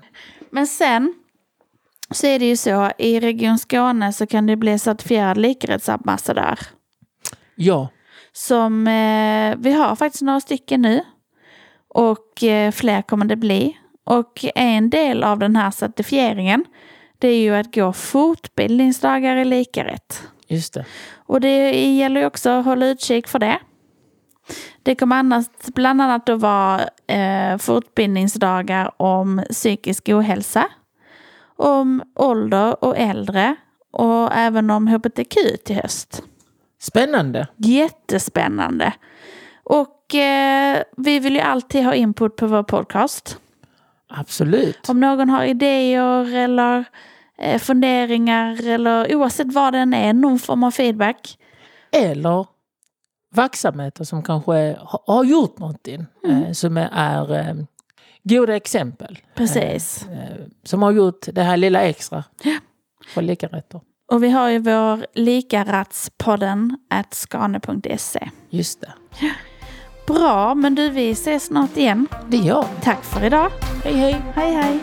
Men 0.49 0.67
sen 0.67 1.13
så 2.11 2.27
är 2.27 2.39
det 2.39 2.45
ju 2.45 2.57
så 2.57 2.91
i 2.97 3.19
Region 3.19 3.59
Skåne 3.59 4.13
så 4.13 4.27
kan 4.27 4.45
du 4.45 4.55
bli 4.55 4.79
certifierad 4.79 5.37
likarättsambassadör. 5.37 6.59
Ja, 7.55 7.87
Som 8.33 8.87
eh, 8.87 9.55
vi 9.57 9.71
har 9.71 9.95
faktiskt 9.95 10.21
några 10.21 10.39
stycken 10.41 10.81
nu. 10.81 11.01
Och 11.87 12.43
eh, 12.43 12.71
fler 12.71 13.01
kommer 13.01 13.25
det 13.25 13.35
bli. 13.35 13.77
Och 14.03 14.45
en 14.55 14.89
del 14.89 15.23
av 15.23 15.39
den 15.39 15.55
här 15.55 15.71
certifieringen 15.71 16.65
det 17.19 17.27
är 17.27 17.39
ju 17.39 17.55
att 17.55 17.75
gå 17.75 17.93
fortbildningsdagar 17.93 19.35
i 19.35 19.45
likarätt. 19.45 20.23
just 20.47 20.73
det. 20.73 20.85
Och 21.15 21.41
det 21.41 21.71
gäller 21.95 22.21
ju 22.21 22.27
också 22.27 22.49
att 22.49 22.65
hålla 22.65 22.85
utkik 22.85 23.27
för 23.27 23.39
det. 23.39 23.59
Det 24.83 24.95
kommer 24.95 25.15
annars 25.15 25.45
bland 25.75 26.01
annat 26.01 26.29
att 26.29 26.41
vara 26.41 26.81
eh, 27.07 27.57
fortbildningsdagar 27.57 28.91
om 29.01 29.41
psykisk 29.49 30.09
ohälsa, 30.09 30.69
om 31.55 32.03
ålder 32.15 32.83
och 32.83 32.97
äldre 32.97 33.55
och 33.91 34.33
även 34.33 34.69
om 34.69 34.87
hbtq 34.87 35.37
till 35.65 35.75
höst. 35.75 36.23
Spännande. 36.79 37.47
Jättespännande. 37.57 38.93
Och 39.63 40.15
eh, 40.15 40.83
vi 40.97 41.19
vill 41.19 41.35
ju 41.35 41.39
alltid 41.39 41.85
ha 41.85 41.93
input 41.93 42.35
på 42.35 42.47
vår 42.47 42.63
podcast. 42.63 43.37
Absolut. 44.09 44.89
Om 44.89 44.99
någon 44.99 45.29
har 45.29 45.43
idéer 45.43 46.35
eller 46.35 46.85
eh, 47.37 47.59
funderingar 47.59 48.67
eller 48.67 49.15
oavsett 49.15 49.53
vad 49.53 49.73
den 49.73 49.93
är, 49.93 50.13
någon 50.13 50.39
form 50.39 50.63
av 50.63 50.71
feedback. 50.71 51.37
Eller 51.91 52.45
verksamheter 53.35 54.03
som 54.03 54.23
kanske 54.23 54.75
ha- 54.79 55.03
har 55.07 55.23
gjort 55.23 55.59
någonting 55.59 56.05
Mm. 56.27 56.43
eh, 56.43 56.51
som 56.51 56.77
är, 56.77 57.33
eh, 57.35 57.53
goda 58.23 58.55
exempel. 58.55 59.19
Precis. 59.35 60.07
Eh, 60.07 60.37
som 60.63 60.81
har 60.81 60.91
gjort 60.91 61.25
det 61.33 61.41
här 61.43 61.57
lilla 61.57 61.81
extra 61.81 62.23
för 63.13 63.21
likarätter. 63.21 63.81
Och 64.11 64.23
vi 64.23 64.29
har 64.29 64.49
ju 64.49 64.59
vår 64.59 65.05
likaratspodden 65.13 66.77
at 66.89 67.13
skane.se. 67.13 68.29
Just 68.49 68.81
det. 68.81 68.93
Bra, 70.07 70.55
men 70.55 70.75
du 70.75 70.89
vi 70.89 71.11
ses 71.11 71.45
snart 71.45 71.77
igen. 71.77 72.07
Det 72.27 72.37
gör 72.37 72.61
vi. 72.75 72.81
Tack 72.83 73.03
för 73.03 73.23
idag. 73.25 73.51
Hej 73.83 73.93
hej! 73.93 74.21
Hej 74.35 74.53
hej. 74.53 74.79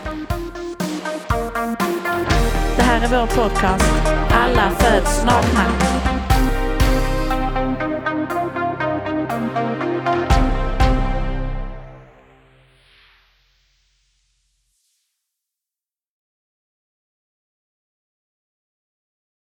Det 2.77 2.81
här 2.83 3.01
är 3.03 3.07
vår 3.21 3.27
podcast 3.27 3.91
Alla 4.31 4.69
föds 4.71 5.25
nakna. 5.25 5.65